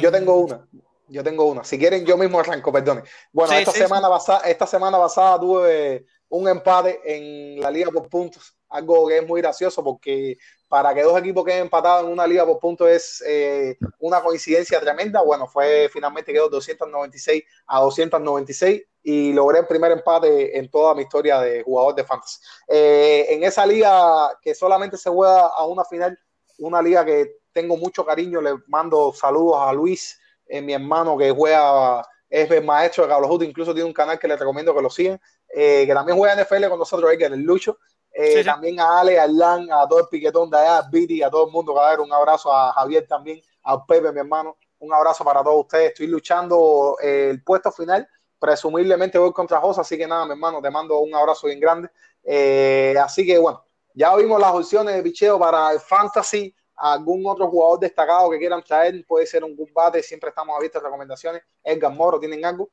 [0.00, 0.68] Yo tengo una.
[1.08, 1.64] Yo tengo una.
[1.64, 3.02] Si quieren, yo mismo arranco, perdone.
[3.32, 8.54] Bueno, esta, semana Pasada, esta semana pasada tuve un empate en la liga por puntos.
[8.68, 10.36] Algo que es muy gracioso porque
[10.68, 14.78] para que dos equipos queden empatados en una liga por puntos es eh, una coincidencia
[14.78, 15.22] tremenda.
[15.22, 21.02] Bueno, fue finalmente quedó 296 a 296 y logré el primer empate en toda mi
[21.02, 22.38] historia de jugador de fantasy.
[22.68, 26.18] Eh, en esa liga que solamente se juega a una final,
[26.58, 31.30] una liga que tengo mucho cariño, le mando saludos a Luis, eh, mi hermano que
[31.30, 34.90] juega, es el maestro de Carlos incluso tiene un canal que le recomiendo que lo
[34.90, 37.78] sigan, que también juega NFL con nosotros, que el Lucho.
[38.20, 41.30] Eh, también a Ale, a Lan, a todo el piquetón de allá, a Viti, a
[41.30, 45.24] todo el mundo, dar un abrazo a Javier también, a Pepe, mi hermano, un abrazo
[45.24, 45.92] para todos ustedes.
[45.92, 50.60] Estoy luchando eh, el puesto final, presumiblemente voy contra Josa, así que nada, mi hermano,
[50.60, 51.90] te mando un abrazo bien grande.
[52.24, 53.64] Eh, así que bueno,
[53.94, 56.52] ya vimos las opciones de picheo para el Fantasy.
[56.74, 60.86] Algún otro jugador destacado que quieran traer, puede ser un combate, siempre estamos abiertos a
[60.86, 61.42] recomendaciones.
[61.62, 62.68] Edgar Moro, ¿tienen algo?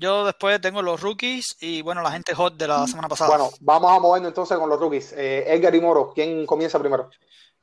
[0.00, 3.28] Yo después tengo los rookies y bueno, la gente hot de la semana pasada.
[3.28, 5.12] Bueno, vamos a movernos entonces con los rookies.
[5.12, 7.10] Eh, Edgar y Moro, ¿quién comienza primero?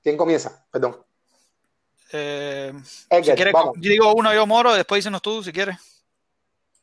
[0.03, 0.63] ¿Quién comienza?
[0.69, 1.03] Perdón.
[2.11, 2.71] Eh,
[3.09, 3.75] Edgar, vamos.
[3.77, 5.77] Yo digo uno yo Moro, después dicenos tú si quieres.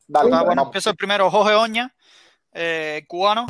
[0.09, 1.95] Dale, ah, bueno, empiezo el primero, Jorge Oña,
[2.53, 3.47] eh, cubano.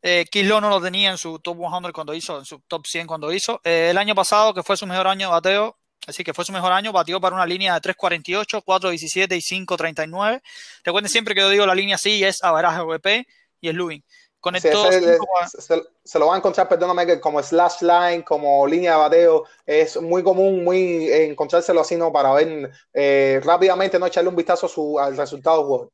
[0.00, 3.08] Eh, Kislo no lo tenía en su top 100 cuando hizo, en su top 100
[3.08, 3.60] cuando hizo.
[3.64, 5.76] Eh, el año pasado, que fue su mejor año de bateo,
[6.06, 10.42] Así que fue su mejor año, batió para una línea de 3.48, 4.17 y 5.39.
[10.84, 13.26] Recuerden siempre que yo digo la línea sí es averaje VP
[13.60, 14.04] y es Lubin.
[14.40, 19.44] Conectó se, lo va a encontrar, perdóname, como slash line, como línea de bateo.
[19.64, 22.12] Es muy común muy encontrárselo así, ¿no?
[22.12, 25.92] Para ver eh, rápidamente, no echarle un vistazo su, al resultado del juego.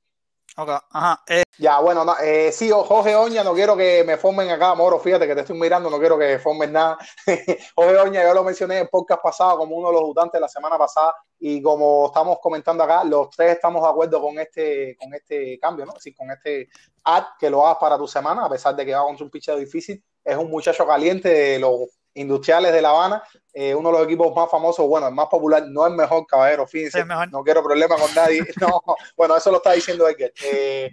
[0.61, 1.23] Ok, ajá.
[1.29, 4.99] Eh, Ya, bueno, no, eh, sí, Jorge Oña, no quiero que me formen acá, Moro,
[4.99, 6.99] fíjate que te estoy mirando, no quiero que formen nada.
[7.77, 10.41] Jorge Oña, yo lo mencioné en el podcast pasado como uno de los votantes de
[10.41, 14.97] la semana pasada y como estamos comentando acá, los tres estamos de acuerdo con este,
[14.97, 15.93] con este cambio, ¿no?
[16.01, 16.69] Sí, con este
[17.05, 20.03] ad que lo hagas para tu semana, a pesar de que va un picheo difícil.
[20.25, 24.35] Es un muchacho caliente de los industriales de La Habana, eh, uno de los equipos
[24.35, 27.31] más famosos, bueno, el más popular, no es mejor, caballero, fíjense, mejor.
[27.31, 28.41] no quiero problemas con nadie.
[28.61, 28.83] No,
[29.17, 30.33] bueno, eso lo está diciendo Edgar.
[30.45, 30.91] Eh,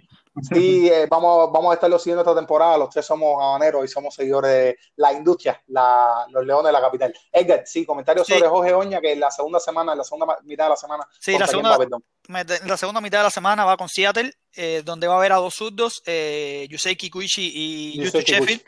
[0.52, 2.76] Sí, eh, vamos, vamos a estarlo siguiendo esta temporada.
[2.76, 6.80] Los tres somos habaneros y somos seguidores de la industria, la- los leones de la
[6.82, 7.14] capital.
[7.32, 8.34] Edgar, sí, comentarios Sí.
[8.34, 11.08] sobre Jorge Oña, que en la segunda semana, en la segunda mitad de la semana.
[11.18, 14.82] Sí, ¿contra la segunda- va, la segunda mitad de la semana va con Seattle, eh,
[14.84, 18.60] donde va a haber a dos zurdos, eh, Yusei Kikuchi y Yusei Sheffield,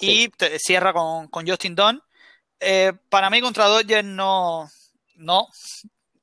[0.00, 0.24] Sí.
[0.24, 2.02] y te- cierra con, con Justin Dunn.
[2.58, 4.68] Eh, para mí contra Dodgers no,
[5.16, 5.46] no,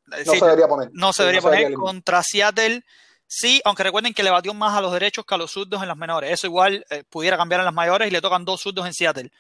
[0.06, 0.90] No Sí, se debería poner.
[0.94, 1.74] no se Sí, debería poner.
[1.74, 2.82] Contra Seattle,
[3.26, 5.88] sí, aunque recuerden que le batió más a los derechos que a los zurdos en
[5.88, 6.32] las menores.
[6.32, 9.32] Eso igual eh, pudiera cambiar en las mayores y le tocan dos zurdos en Seattle.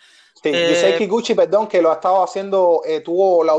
[0.41, 3.53] Sí, Eh, Yusei Kikuchi, perdón, que lo ha estado haciendo, eh, tuvo la,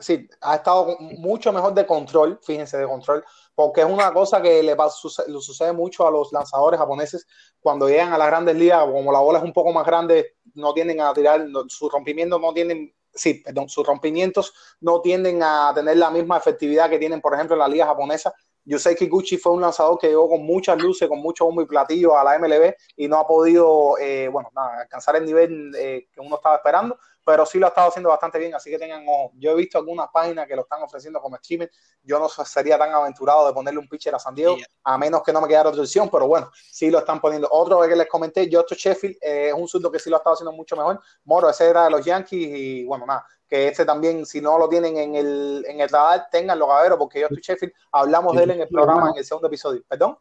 [0.00, 3.24] sí, ha estado mucho mejor de control, fíjense, de control,
[3.54, 7.26] porque es una cosa que le, pa- suce- le sucede mucho a los lanzadores japoneses
[7.60, 10.72] cuando llegan a las grandes ligas, como la bola es un poco más grande, no
[10.74, 15.96] tienden a tirar, no- rompimientos no tienen, sí, perdón, sus rompimientos no tienden a tener
[15.96, 18.32] la misma efectividad que tienen, por ejemplo, en la liga japonesa.
[18.66, 22.16] Yusei Kikuchi fue un lanzador que llegó con muchas luces, con mucho humo y platillo
[22.16, 26.20] a la MLB y no ha podido, eh, bueno, nada, alcanzar el nivel eh, que
[26.20, 29.32] uno estaba esperando, pero sí lo ha estado haciendo bastante bien, así que tengan ojo.
[29.36, 31.70] Yo he visto algunas páginas que lo están ofreciendo como streamer,
[32.02, 35.32] yo no sería tan aventurado de ponerle un pitcher a San Diego, a menos que
[35.32, 37.48] no me quedara otra opción, pero bueno, sí lo están poniendo.
[37.50, 40.34] Otro que les comenté, Josh Sheffield, eh, es un surdo que sí lo ha estado
[40.34, 41.00] haciendo mucho mejor.
[41.24, 44.68] Moro, ese era de los Yankees y bueno, nada, que este también, si no lo
[44.68, 48.60] tienen en el, en el radar, tenganlo, cabrero, porque Josh Sheffield, hablamos de él en
[48.62, 49.82] el programa, en el segundo episodio.
[49.88, 50.18] ¿Perdón?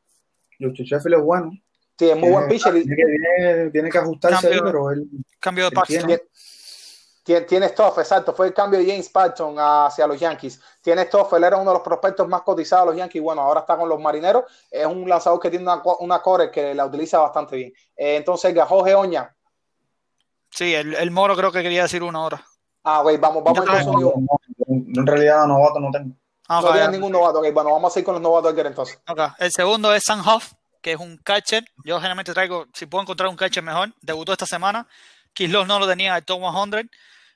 [0.60, 1.52] Justin Sheffield es bueno.
[1.98, 2.74] Sí, es muy buen pitcher.
[2.74, 4.72] Tiene que, tiene- tiene que ajustarse ahí, Cambio.
[4.72, 5.08] pero él.
[5.40, 6.22] Cambio de Él.
[7.24, 8.34] Tiene- Tien- Tiene Stoff, exacto.
[8.34, 10.60] Fue el cambio de James Paxton hacia los Yankees.
[10.82, 13.22] Tiene Stoff, él era uno de los prospectos más cotizados de los Yankees.
[13.22, 14.44] Bueno, ahora está con los marineros.
[14.70, 17.74] Es un lanzador que tiene una, una core que la utiliza bastante bien.
[17.96, 19.34] Eh, entonces, Jorge Oña.
[20.52, 22.44] Sí, el, el Moro creo que quería decir una hora.
[22.84, 23.66] Ah, güey, vamos, vamos.
[23.66, 24.16] No, No, no,
[24.68, 26.16] no, en realidad, novato no tengo.
[26.48, 27.40] Ah, ok, tiene ningún novato.
[27.40, 29.00] Bueno, vamos a ir con los novatos entonces.
[29.40, 30.52] El segundo es Sam Huff,
[30.82, 31.64] que es un catcher.
[31.86, 34.86] Yo generalmente traigo, si puedo encontrar un catcher mejor, debutó esta semana.
[35.34, 36.90] Kislos no lo tenía el top 100.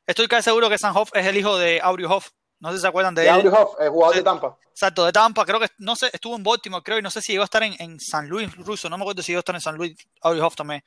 [0.08, 2.30] Estoy casi seguro que Sam Huff es el hijo de Aubrey Huff.
[2.60, 3.34] No sé si se acuerdan de De él.
[3.36, 4.20] Andrew Hoff, el jugador Sí.
[4.20, 4.58] de Tampa.
[4.72, 5.45] Exacto, de Tampa.
[5.45, 7.62] Creo que, no sé, estuvo en Baltimore, creo, y no sé si iba a estar
[7.62, 8.89] en, en San Luis ruso.
[8.89, 10.84] No me acuerdo si iba a estar en San Luis Aubrey Huff también.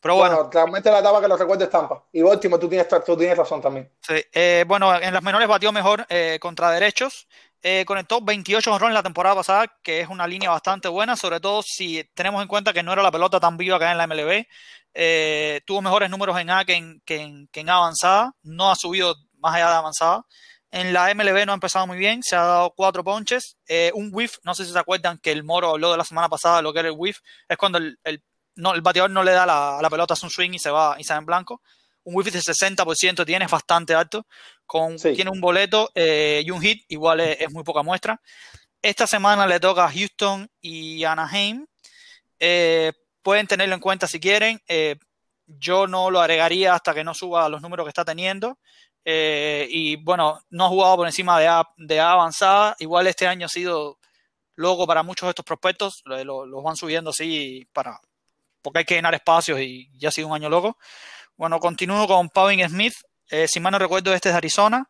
[0.00, 2.02] Pero bueno, Bueno, realmente la etapa que lo recuerdo es Tampa.
[2.12, 3.92] Y Baltimore, tú tienes, tú tienes razón también.
[4.00, 7.28] Sí, eh, bueno, en las menores batió mejor eh, contra derechos.
[7.62, 11.62] Eh, conectó 28 honrones la temporada pasada, que es una línea bastante buena, sobre todo
[11.62, 14.46] si tenemos en cuenta que no era la pelota tan viva hay en la MLB.
[14.94, 19.54] Eh, tuvo mejores números en A que en, que en, avanzada, no ha subido más
[19.56, 20.22] allá de avanzada.
[20.70, 24.10] En la MLB no ha empezado muy bien, se ha dado cuatro ponches, eh, un
[24.12, 26.72] whiff, no sé si se acuerdan que el Moro habló de la semana pasada lo
[26.72, 28.22] que era el whiff, es cuando el, el-
[28.56, 30.96] no, el bateador no le da la, la pelota, hace un swing y se va,
[30.98, 31.62] y se va en blanco.
[32.04, 34.26] Un whiff de 60% tiene, es bastante alto
[34.66, 35.12] con, Sí.
[35.14, 38.20] tiene un boleto eh, y un hit, igual es, es muy poca muestra.
[38.82, 41.66] Esta semana le toca a Houston y Anaheim.
[42.38, 42.92] Eh,
[43.22, 44.60] pueden tenerlo en cuenta si quieren.
[44.66, 44.96] Eh,
[45.46, 48.58] yo no lo agregaría hasta que no suba los números que está teniendo.
[49.04, 52.76] Y bueno, no ha jugado por encima de A, de A avanzada.
[52.78, 53.98] Igual este año ha sido
[54.56, 56.02] loco para muchos de estos prospectos.
[56.04, 58.00] Lo- lo- Los van subiendo así para,
[58.62, 60.78] porque hay que llenar espacios y ya ha sido un año loco.
[61.40, 62.92] Bueno, continúo con Pavin Smith.
[63.30, 64.86] Eh, si mal no recuerdo, este es de Arizona.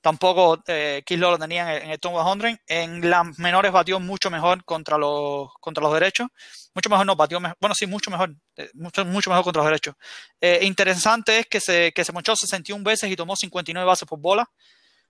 [0.00, 2.58] Tampoco eh, Kislo lo tenía en en el top 100.
[2.68, 6.28] En las menores batió mucho mejor contra los, contra los derechos.
[6.74, 7.58] Mucho mejor no, batió mejor.
[7.60, 8.34] Bueno, sí, mucho mejor.
[8.56, 9.94] eh, mucho, mucho mejor contra los derechos.
[10.40, 14.18] Eh, interesante es que se, que se monchó 61 veces y tomó 59 bases por
[14.18, 14.50] bola.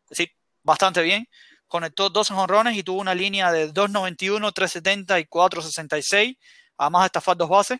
[0.02, 0.32] Es decir,
[0.64, 1.28] bastante bien.
[1.68, 6.36] Conectó 12 jonrones y tuvo una línea de 2.91, 3.70 y 4.66.
[6.78, 7.78] Además de estafar dos bases.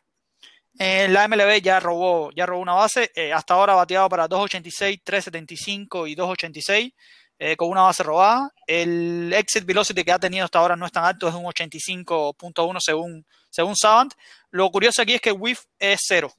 [0.83, 3.13] En la MLB ya robó, ya robó una base.
[3.15, 6.95] eh, hasta ahora ha bateado para 2.86, 3.75 y 2.86
[7.39, 8.51] eh, con una base robada.
[8.67, 12.79] El exit velocity que ha tenido hasta ahora no es tan alto, es un 85.1
[12.81, 14.15] según, según Savant.
[14.53, 16.33] Lo curioso aquí es que whiff es cero.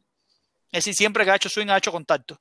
[0.71, 2.39] Es decir, siempre que ha hecho swing ha hecho contacto.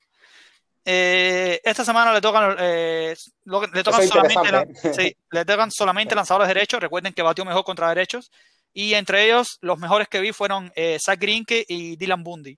[0.83, 4.93] Eh, esta semana le tocan, eh, le tocan solamente, ¿eh?
[4.95, 6.79] sí, le tocan solamente lanzadores derechos.
[6.79, 8.31] Recuerden que batió mejor contra derechos.
[8.73, 12.57] Y entre ellos, los mejores que vi fueron eh, Zach Greinke y Dylan Bundy.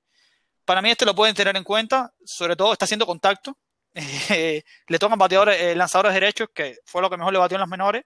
[0.66, 3.58] Para mí este lo pueden tener en cuenta, sobre todo está haciendo contacto.
[4.30, 7.62] Eh, le tocan bateadores, eh, lanzadores derechos, que fue lo que mejor le batió en
[7.62, 8.04] las menores.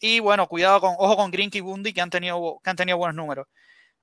[0.00, 2.98] Y bueno, cuidado con, ojo con Grink y Bundy que han tenido, que han tenido
[2.98, 3.46] buenos números.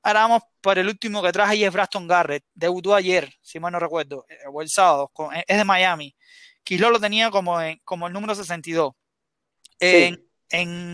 [0.03, 2.45] Ahora vamos por el último que traje y es Braston Garrett.
[2.53, 5.11] Debutó ayer, si mal no recuerdo, o el sábado,
[5.45, 6.15] es de Miami.
[6.63, 8.93] Quislo lo tenía como, como el número 62.
[9.79, 10.29] En,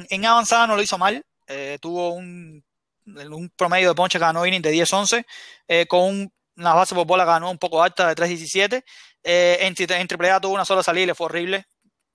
[0.10, 1.26] en, avanzada no lo hizo mal.
[1.48, 2.64] Eh, tuvo un,
[3.06, 5.26] un, promedio de ponche ganó inning de 10-11.
[5.68, 8.84] Eh, con una base por bola ganó un poco alta de 3-17.
[9.24, 11.66] en, en AAA tuvo una sola salida y le fue horrible.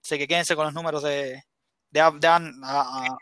[0.04, 1.42] Así que quédense con los números de,
[1.90, 2.00] de,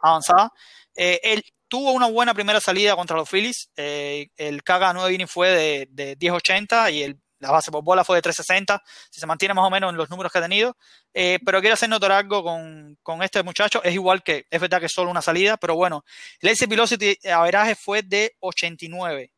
[0.02, 0.50] avanzada.
[0.94, 3.70] él tuvo una buena primera salida contra los Phillies.
[3.76, 8.16] el K 9 inning fue de, de 10-80 y el la base por bola fue
[8.16, 10.76] de 360, si se mantiene más o menos en los números que ha tenido.
[11.12, 13.82] Eh, pero quiero hacer notar algo con, con, este muchacho.
[13.82, 16.04] Es igual que, es verdad que es solo una salida, pero bueno,
[16.40, 19.32] el AC Velocity averaje fue de 89.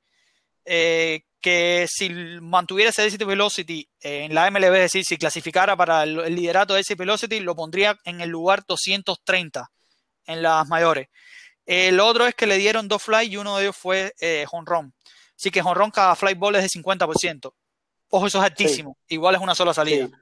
[0.65, 2.09] Eh, que si
[2.41, 6.81] mantuviera ese AC Velocity en la MLB, es decir, si clasificara para el, liderato de
[6.81, 9.69] AC Velocity, lo pondría en el lugar 230
[10.27, 11.09] en las mayores.
[11.67, 14.47] El otro es que le dieron dos fly y uno de ellos fue eh.
[15.37, 17.53] Así que run cada fly ball es de 50%.
[18.15, 18.99] Ojo, eso es altísimo.
[19.09, 20.07] Igual es una sola salida.
[20.07, 20.13] Sí.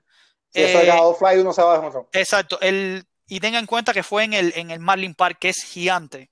[0.62, 2.60] eso eh, fly, uno se va de Exacto.
[2.60, 5.64] El, y tenga en cuenta que fue en el, en el Marlin Park, que es
[5.64, 6.30] gigante.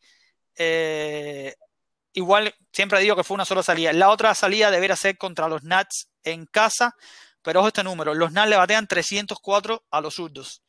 [0.55, 1.57] Eh,
[2.13, 3.93] igual siempre digo que fue una sola salida.
[3.93, 6.95] La otra salida debería ser contra los Nats en casa,
[7.43, 8.15] pero ojo este número.
[8.15, 10.63] Los Nats le batean 304 a los zurdos.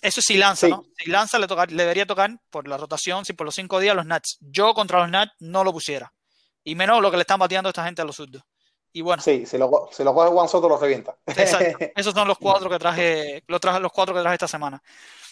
[0.00, 0.84] Eso sí lanza, ¿no?
[0.96, 3.96] Si lanza le, toca, le debería tocar por la rotación, si por los cinco días
[3.96, 4.38] los Nats.
[4.40, 6.14] Yo contra los Nats no lo pusiera.
[6.62, 8.44] Y menos lo que le están bateando esta gente a los zurdos.
[8.92, 9.22] Y bueno.
[9.22, 11.16] Sí, si lo, si lo coge Juan Soto, lo revienta.
[11.26, 11.78] Exacto.
[11.96, 14.82] Esos son los cuatro que traje, los, traje, los cuatro que traje esta semana.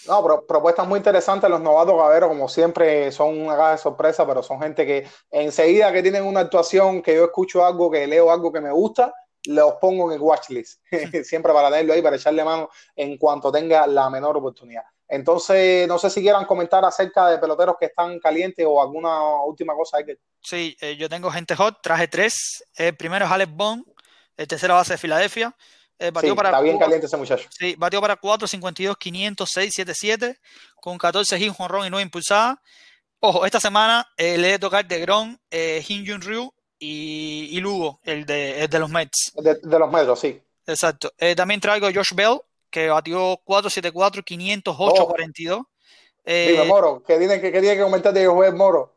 [0.06, 1.50] No, pero propuestas muy interesantes.
[1.50, 5.92] Los novatos gaveros, como siempre, son una caja de sorpresa, pero son gente que enseguida
[5.92, 9.12] que tienen una actuación, que yo escucho algo, que leo algo que me gusta,
[9.44, 10.80] los pongo en el watchlist.
[11.24, 14.84] siempre para tenerlo ahí, para echarle mano en cuanto tenga la menor oportunidad.
[15.12, 19.74] Entonces, no sé si quieran comentar acerca de peloteros que están calientes o alguna última
[19.74, 19.98] cosa.
[20.40, 22.64] Sí, eh, yo tengo gente hot, traje tres.
[22.76, 23.84] El primero es Alex Bond,
[24.36, 25.56] el tercero base de Filadelfia.
[25.98, 27.46] Eh, sí, para está bien caliente ese muchacho.
[27.50, 30.38] Sí, batió para 4.52, 506, 77,
[30.76, 32.58] con 14 hits, ron y 9 impulsadas.
[33.18, 38.24] Ojo, esta semana eh, le he tocar de Gron, eh, Jun Ryu y, Lugo, el
[38.24, 39.32] de, de los Mets.
[39.34, 40.40] De, de los Mets, sí.
[40.66, 41.12] Exacto.
[41.36, 42.40] también traigo Josh Bell,
[42.70, 45.62] que batió 474, 508, 42.
[46.24, 48.96] Eh, Dime, Moro, ¿qué tiene que, tiene que comentar de Joel Moro?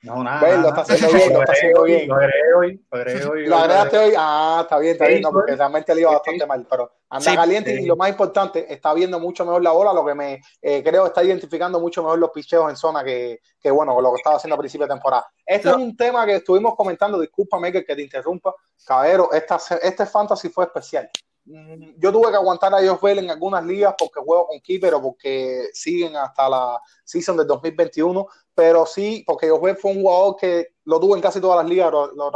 [0.00, 0.56] No, nada.
[0.58, 2.08] lo está haciendo bien, lo está haciendo bien.
[2.08, 2.86] Lo agregué hoy.
[2.88, 4.14] Lo, agregué hoy, lo agregaste hoy.
[4.16, 6.64] Ah, está bien, está bien, no, porque realmente le iba bastante mal.
[6.70, 10.14] Pero anda caliente y lo más importante, está viendo mucho mejor la bola, lo que
[10.14, 14.12] me eh, creo está identificando mucho mejor los picheos en zona que, que, bueno, lo
[14.12, 15.26] que estaba haciendo a principio de temporada.
[15.44, 18.54] Este es un tema que estuvimos comentando, discúlpame que, que te interrumpa,
[18.86, 21.10] Cabero, esta, este fantasy fue especial.
[21.48, 24.94] Mm, yo tuve que aguantar a Josh Bell en algunas ligas porque juego con Keeper
[24.94, 30.02] o porque siguen hasta la season del 2021, pero sí, porque Josh Bell fue un
[30.02, 32.30] jugador que lo tuve en casi todas las ligas, lo, lo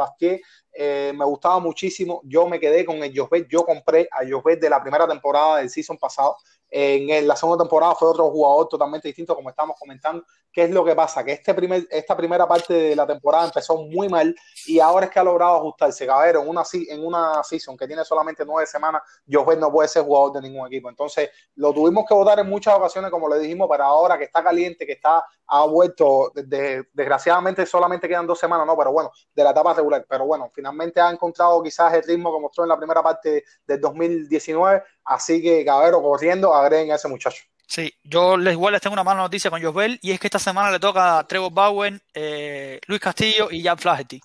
[0.73, 4.43] eh, me gustaba muchísimo, yo me quedé con el Josh Bell, yo compré a Josh
[4.43, 6.37] Bell de la primera temporada del season pasado,
[6.75, 10.25] en la segunda temporada fue otro jugador totalmente distinto, como estamos comentando.
[10.51, 11.23] ¿Qué es lo que pasa?
[11.23, 14.35] Que este primer, esta primera parte de la temporada empezó muy mal
[14.67, 16.07] y ahora es que ha logrado ajustarse.
[16.07, 20.03] Cabero, en una, en una season que tiene solamente nueve semanas, Josué no puede ser
[20.03, 20.89] jugador de ningún equipo.
[20.89, 24.43] Entonces, lo tuvimos que votar en muchas ocasiones, como le dijimos, para ahora que está
[24.43, 29.51] caliente, que está ha vuelto, desgraciadamente solamente quedan dos semanas, no, pero bueno, de la
[29.51, 30.07] etapa regular.
[30.09, 33.79] Pero bueno, finalmente ha encontrado quizás el ritmo que mostró en la primera parte del
[33.79, 37.45] 2019 Así que, Cabero, corriendo, agreguen a ese muchacho.
[37.67, 40.39] Sí, yo les igual les tengo una mala noticia con Josbel y es que esta
[40.39, 44.21] semana le toca a Trevor Bowen, eh, Luis Castillo y Jan Flaherty.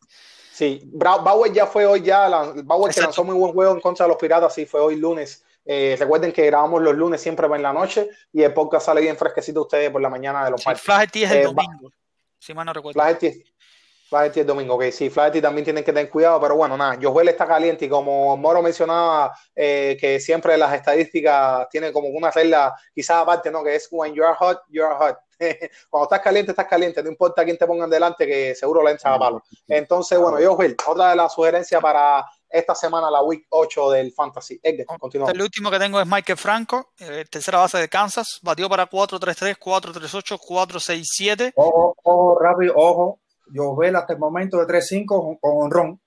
[0.51, 2.28] Sí, Bauer ya fue hoy ya,
[2.63, 5.45] Bauer que lanzó muy buen juego en contra de los Piratas, sí, fue hoy lunes.
[5.63, 9.15] Eh, recuerden que grabamos los lunes siempre en la noche y el podcast sale bien
[9.17, 11.91] fresquecito ustedes por la mañana de los sí, Flaherty es el eh, domingo,
[12.39, 12.99] si mal no recuerdo.
[12.99, 13.43] Flaherty,
[14.07, 17.27] Flaherty el domingo, ok, sí, Flaherty también tienen que tener cuidado, pero bueno, nada, Joel
[17.27, 22.73] está caliente y como Moro mencionaba, eh, que siempre las estadísticas tienen como una regla,
[22.95, 23.63] quizás aparte, ¿no?
[23.63, 25.17] Que es when you are hot, you are hot.
[25.89, 29.13] Cuando estás caliente, estás caliente, no importa quién te pongan delante, que seguro le entra
[29.13, 29.43] a palo.
[29.67, 34.57] Entonces, bueno, Joel, otra de las sugerencias para esta semana, la week 8 del Fantasy.
[34.63, 35.31] Edgar, continúa.
[35.31, 39.57] El último que tengo es Michael Franco, eh, tercera base de Kansas, batió para 4-3-3,
[39.59, 41.51] 4-3-8, 4-6-7.
[41.55, 43.19] Ojo, ojo, rápido, ojo
[43.51, 45.99] yo veo hasta el momento de 3-5 con Ron.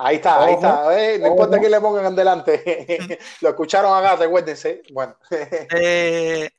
[0.00, 0.96] Ahí está, ahí está.
[0.96, 3.18] Eh, no importa quién le pongan delante.
[3.40, 4.82] Lo escucharon acá, recuérdense.
[4.92, 5.16] Bueno.
[5.74, 6.50] Eh,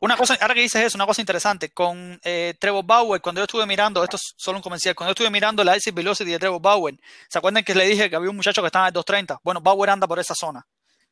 [0.00, 1.70] una cosa, ahora que dices eso, una cosa interesante.
[1.70, 5.12] Con eh, Trevor Bauer, cuando yo estuve mirando, esto es solo un comercial, cuando yo
[5.12, 6.94] estuve mirando la exit velocity de Trevor Bauer,
[7.28, 9.40] ¿se acuerdan que le dije que había un muchacho que estaba en 230?
[9.42, 10.64] Bueno, Bauer anda por esa zona.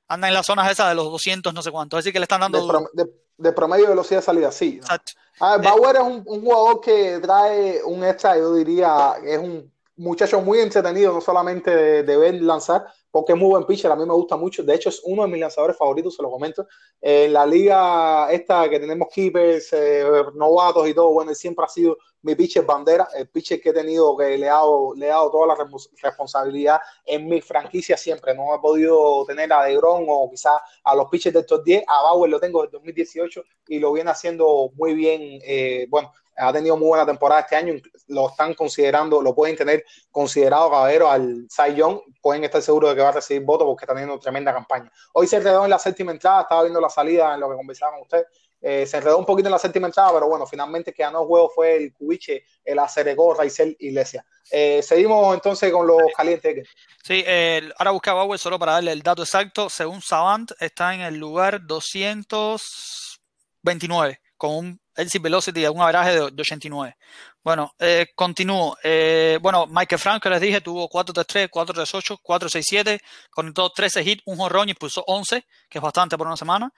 [0.08, 1.96] anda en las zonas esas de los 200, no sé cuánto.
[1.96, 2.60] Así que le están dando.
[2.60, 3.06] De, prom de,
[3.38, 4.76] de promedio de velocidad de salida, sí.
[4.76, 5.12] Exacto.
[5.40, 9.70] Ah, Bauer eh, es un, un, jugador que trae un extra, yo diría, es un
[9.96, 13.96] muchacho muy entretenido, no solamente de, de ver lanzar, porque es muy buen pitcher, a
[13.96, 16.68] mí me gusta mucho, de hecho es uno de mis lanzadores favoritos, se lo comento.
[17.00, 20.04] En la liga esta que tenemos keepers, eh,
[20.34, 23.72] novatos y todo, bueno, él siempre ha sido mi pitcher bandera, el pitcher que he
[23.72, 25.56] tenido, que le he dado, le he dado toda la
[26.02, 28.34] responsabilidad en mi franquicia siempre.
[28.34, 31.84] No he podido tener a DeGrom o quizás a los pitchers del top 10.
[31.86, 35.40] A Bauer lo tengo desde 2018 y lo viene haciendo muy bien.
[35.42, 37.74] Eh, bueno, ha tenido muy buena temporada este año,
[38.08, 42.96] lo están considerando, lo pueden tener considerado caballero al Cy Young, pueden estar seguros de
[42.96, 44.90] que va a recibir votos porque está teniendo tremenda campaña.
[45.12, 47.92] Hoy se enredó en la séptima entrada, estaba viendo la salida en lo que conversaba
[47.92, 48.26] con usted,
[48.60, 51.28] eh, se enredó un poquito en la séptima entrada, pero bueno, finalmente que ganó el
[51.28, 54.24] juego fue el Cubiche, el Aceregó, Raizel Iglesia.
[54.50, 56.66] Eh, seguimos entonces con los calientes.
[57.04, 61.02] Sí, eh, ahora buscaba Bauer solo para darle el dato exacto, según Savant está en
[61.02, 66.96] el lugar 229 con un exit velocity de un averaje de, de 89.
[67.42, 68.76] Bueno, eh, continúo.
[68.82, 74.36] Eh, bueno, Michael Frank, que les dije, tuvo 4-3-3, 4-3-8, 4-6-7, conectó 13 hits, un
[74.36, 76.72] jonrón y puso 11, que es bastante por una semana.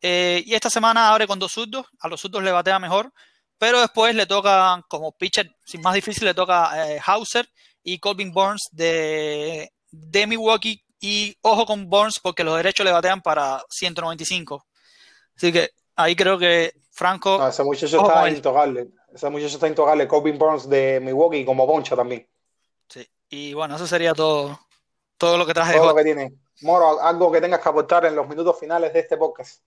[0.00, 3.12] Eh, y esta semana abre con dos zurdos, a los zurdos le batea mejor,
[3.58, 7.48] pero después le toca, como pitcher, sin más difícil, le toca eh, Hauser
[7.82, 10.82] y Colvin Burns de, de Milwaukee.
[11.00, 14.66] Y ojo con Burns porque los derechos le batean para 195.
[15.36, 17.38] Así que ahí creo que Franco.
[17.38, 18.88] No, ese muchacho está intocable.
[19.14, 20.06] Ese muchacho está intocable.
[20.06, 22.26] Burns de Milwaukee como Boncha también.
[22.88, 23.08] Sí.
[23.30, 24.58] Y bueno, eso sería todo,
[25.16, 25.76] todo lo que traje.
[25.76, 26.32] Todo lo que tiene.
[26.62, 29.62] Moro, algo que tengas que aportar en los minutos finales de este podcast.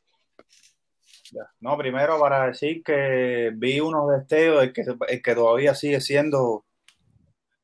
[1.62, 6.66] No, primero para decir que vi unos destellos el que, el que todavía sigue siendo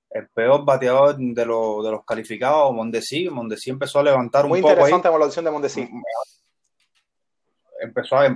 [0.09, 3.29] el peor bateador de, lo, de los calificados, Mondesi.
[3.29, 4.71] Mondesi empezó a levantar un Muy poco.
[4.71, 5.13] interesante ahí.
[5.13, 5.89] evaluación de Mondesi.
[7.79, 8.35] Empezó a ver,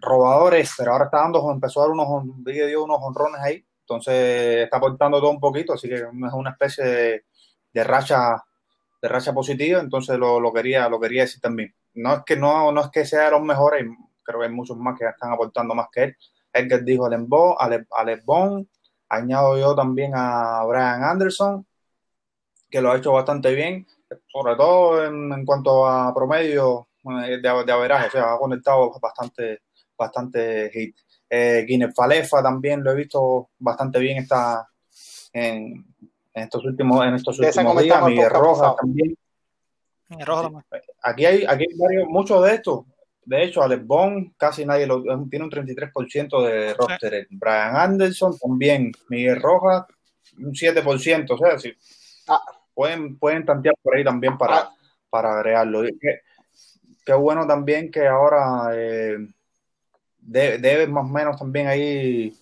[0.00, 3.64] robadores, pero ahora está dando, empezó a dar unos, dio unos honrones ahí.
[3.80, 7.22] Entonces está aportando todo un poquito, así que es una especie
[7.72, 8.42] de, racha
[9.00, 11.72] de racha positiva, entonces lo, lo, quería lo quería decir también.
[11.94, 13.86] No es que no, no es que sea los mejores,
[14.24, 16.16] creo que hay muchos más que están aportando más que él.
[16.52, 18.66] Edgar dijo Lembo, Ale, Alex Bond,
[19.08, 21.64] añado yo también a Brian Anderson,
[22.68, 23.86] que lo ha hecho bastante bien,
[24.26, 29.62] sobre todo en, en cuanto a promedio de, de averaje, o sea, ha conectado bastante,
[29.96, 30.96] bastante hit.
[31.28, 34.68] Eh, Guinness Falefa también lo he visto bastante bien esta,
[35.32, 35.84] en,
[36.34, 38.04] en estos últimos, en estos últimos días.
[38.04, 39.16] Miguel Rojas también.
[40.08, 40.64] Miguel Rojas también.
[41.02, 42.84] Aquí hay, aquí hay varios, muchos de estos.
[43.24, 47.26] De hecho, Alex Bond casi nadie lo tiene un 33% de roster.
[47.28, 47.36] Sí.
[47.36, 48.92] Brian Anderson también.
[49.08, 49.84] Miguel Rojas,
[50.38, 51.30] un 7%.
[51.30, 51.72] O sea, sí,
[52.28, 52.40] ah.
[52.72, 54.74] pueden, pueden tantear por ahí también para, ah.
[55.10, 55.82] para agregarlo.
[57.06, 59.16] Qué, bueno también que ahora eh,
[60.18, 62.36] debe, debe, más o menos también ahí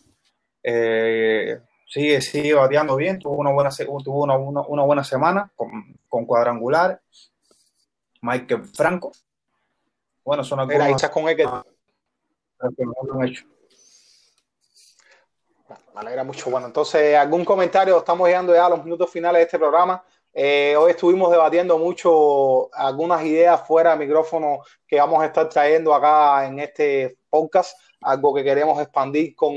[0.63, 3.21] eh, sigue, sigue bateando bien.
[3.21, 5.71] Tuvo una buena, tuvo una, una, una buena semana con,
[6.09, 7.01] con cuadrangular.
[8.23, 9.13] Michael Franco
[10.25, 10.81] bueno, son algunos.
[10.81, 11.47] Era hechas con X.
[15.95, 16.51] Me alegra mucho.
[16.51, 17.99] Bueno, entonces, ¿algún comentario?
[17.99, 20.03] Estamos llegando ya a los minutos finales de este programa.
[20.37, 25.95] Eh, hoy estuvimos debatiendo mucho algunas ideas fuera de micrófono que vamos a estar trayendo
[25.95, 29.55] acá en este podcast, algo que queremos expandir con,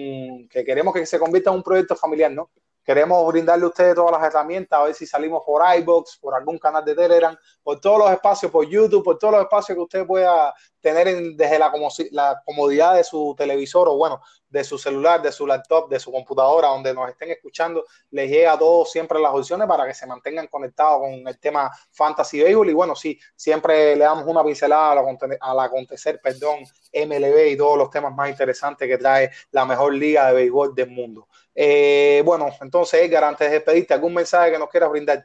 [0.47, 2.51] que queremos que se convierta en un proyecto familiar, ¿no?
[2.84, 6.59] Queremos brindarle a ustedes todas las herramientas, a ver si salimos por iBox, por algún
[6.59, 10.05] canal de Telegram, por todos los espacios, por YouTube, por todos los espacios que usted
[10.05, 10.53] pueda
[10.88, 11.71] tener en, desde la,
[12.11, 16.11] la, comodidad de su televisor o, bueno, de su celular, de su laptop, de su
[16.11, 20.05] computadora, donde nos estén escuchando, les llega a todos siempre las opciones para que se
[20.05, 22.69] mantengan conectados con el tema Fantasy Baseball.
[22.69, 25.03] Y bueno, sí, siempre le damos una pincelada
[25.41, 26.59] al acontecer, perdón,
[26.93, 30.89] MLB y todos los temas más interesantes que trae la mejor liga de béisbol del
[30.89, 31.27] mundo.
[31.53, 35.23] Eh, bueno, entonces, Edgar, antes de despedirte, ¿algún mensaje que nos quieras brindar?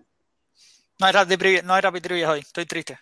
[0.99, 2.99] No hay no hay hoy, estoy triste.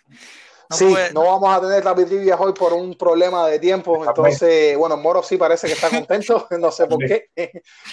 [0.71, 1.13] No sí, puede...
[1.13, 4.05] no vamos a tener Rapid Trivia hoy por un problema de tiempo.
[4.07, 7.31] Entonces, bueno, Moro sí parece que está contento, no sé por qué.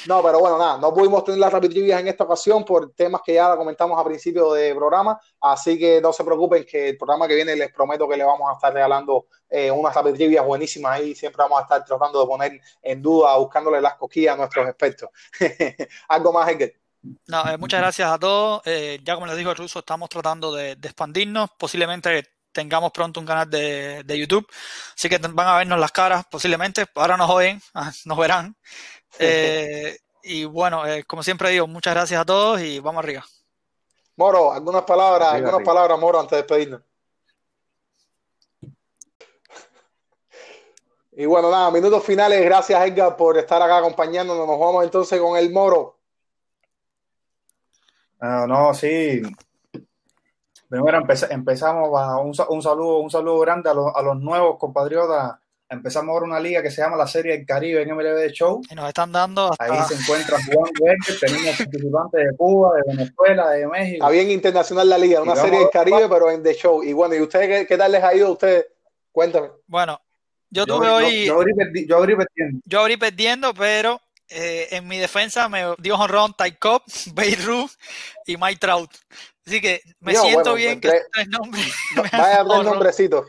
[0.05, 3.21] No, pero bueno, nada, no pudimos tener las Rapid Trivia en esta ocasión por temas
[3.25, 5.19] que ya comentamos a principio del programa.
[5.41, 8.47] Así que no se preocupen que el programa que viene les prometo que le vamos
[8.47, 11.15] a estar regalando eh, unas Rapid Trivia buenísimas ahí.
[11.15, 15.09] Siempre vamos a estar tratando de poner en duda, buscándole las coquillas a nuestros expertos.
[16.09, 16.73] Algo más, Edgar.
[17.25, 18.61] No, eh, muchas gracias a todos.
[18.65, 21.49] Eh, ya como les dijo el ruso, estamos tratando de, de expandirnos.
[21.57, 24.47] Posiblemente tengamos pronto un canal de, de, YouTube.
[24.95, 26.87] Así que van a vernos las caras posiblemente.
[26.95, 28.55] Ahora nos oyen, ah, nos verán.
[29.19, 33.25] Eh, y bueno, eh, como siempre digo, muchas gracias a todos y vamos arriba.
[34.15, 36.81] Moro, algunas palabras, algunas palabras, Moro, antes de despedirnos.
[41.13, 42.43] Y bueno, nada, minutos finales.
[42.43, 44.45] Gracias, Edgar, por estar acá acompañándonos.
[44.45, 45.97] Nos vamos entonces con el Moro.
[48.21, 49.23] Uh, no, sí,
[50.69, 51.89] Primero empezamos
[52.21, 55.37] un, un, saludo, un saludo grande a, a los nuevos compatriotas
[55.69, 58.61] empezamos ahora una liga que se llama la Serie del Caribe en MLB Show.
[58.69, 63.49] Y nos están dando Ahí se encuentran Juan Verde, tenemos participantes de Cuba, de Venezuela,
[63.51, 64.05] de México.
[64.05, 66.83] Está bien internacional la liga, una Serie del Caribe, pero en The Show.
[66.83, 68.67] Y bueno, ¿y ustedes qué, tal les ha ido a ustedes?
[69.11, 69.49] Cuéntame.
[69.67, 69.99] Bueno,
[70.49, 71.25] yo tuve hoy...
[71.25, 72.61] Yo, abrí, perdiendo.
[72.65, 73.99] Yo abrí perdiendo, pero
[74.29, 76.83] eh, en mi defensa me dio honrón Ty Cobb,
[77.45, 77.71] Ruth
[78.25, 78.91] y Mike Trout.
[79.47, 81.73] Así que me siento bien que tres nombres.
[82.11, 83.25] Vaya tres nombrecitos.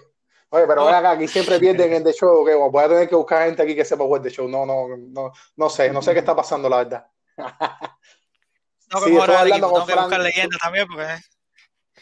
[0.50, 2.44] Oye, pero ven acá, aquí siempre pierden en The Show.
[2.44, 4.48] que voy a tener que buscar gente aquí que sepa jugar The Show.
[4.48, 7.06] No, no, no, no sé, no sé qué está pasando, la verdad.
[8.90, 10.10] No, sí, estoy hablando con Frank.
[10.62, 11.04] también porque...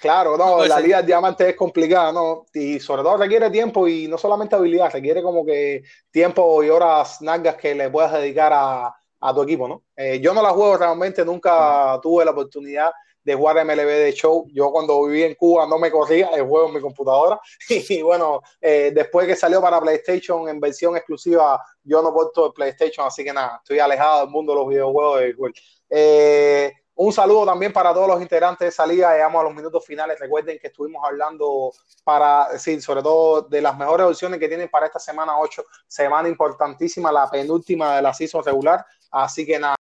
[0.01, 2.47] Claro, no, la liga de diamante es complicada, ¿no?
[2.55, 7.21] Y sobre todo requiere tiempo y no solamente habilidad, requiere como que tiempo y horas
[7.23, 9.83] nalgas que le puedas dedicar a, a tu equipo, ¿no?
[9.97, 12.93] Eh, yo no la juego realmente, nunca tuve la oportunidad
[13.27, 14.47] de jugar MLB de show.
[14.53, 17.41] Yo cuando viví en Cuba no me corría el juego en mi computadora.
[17.69, 22.53] Y bueno, eh, después que salió para PlayStation en versión exclusiva, yo no puedo el
[22.53, 25.53] PlayStation, así que nada, estoy alejado del mundo de los videojuegos
[25.89, 29.13] eh, un saludo también para todos los integrantes de esa liga.
[29.13, 30.19] Llegamos a los minutos finales.
[30.19, 31.73] Recuerden que estuvimos hablando
[32.05, 36.29] para decir, sobre todo de las mejores opciones que tienen para esta semana 8, semana
[36.29, 38.85] importantísima, la penúltima de la season regular.
[39.11, 39.77] Así que nada.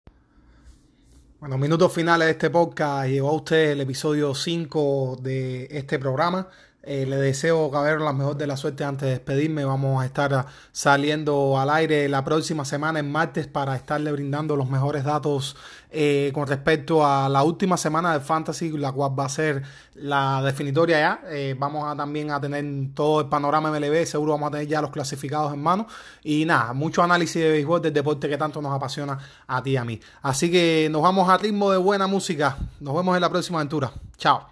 [1.42, 3.10] Bueno, minutos finales de este podcast.
[3.10, 6.48] Llegó a usted el episodio 5 de este programa.
[6.84, 9.66] Eh, le deseo, caber la mejor de la suerte antes de despedirme.
[9.66, 14.68] Vamos a estar saliendo al aire la próxima semana, en martes, para estarle brindando los
[14.70, 15.56] mejores datos
[15.92, 19.62] eh, con respecto a la última semana de Fantasy, la cual va a ser
[19.94, 21.22] la definitoria ya.
[21.30, 22.66] Eh, vamos a también a tener
[22.96, 24.06] todo el panorama MLB.
[24.06, 25.86] Seguro vamos a tener ya los clasificados en mano.
[26.24, 29.78] Y nada, mucho análisis de béisbol del deporte que tanto nos apasiona a ti y
[29.78, 30.00] a mí.
[30.24, 32.58] Así que nos vamos a ritmo de buena música.
[32.80, 33.92] Nos vemos en la próxima aventura.
[34.18, 34.51] Chao.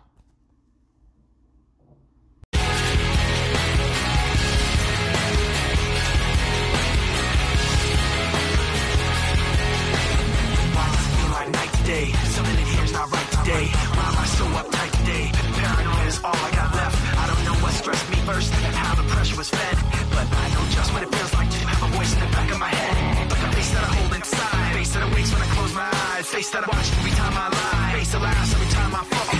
[19.39, 19.77] was fed.
[20.11, 22.51] But I know just what it feels like to have a voice in the back
[22.51, 23.31] of my head.
[23.31, 24.73] Like a face that I hold inside.
[24.75, 26.27] Face that awakes when I close my eyes.
[26.27, 27.99] Face that I watch every time I lie.
[27.99, 29.38] Face that laughs every time I fall.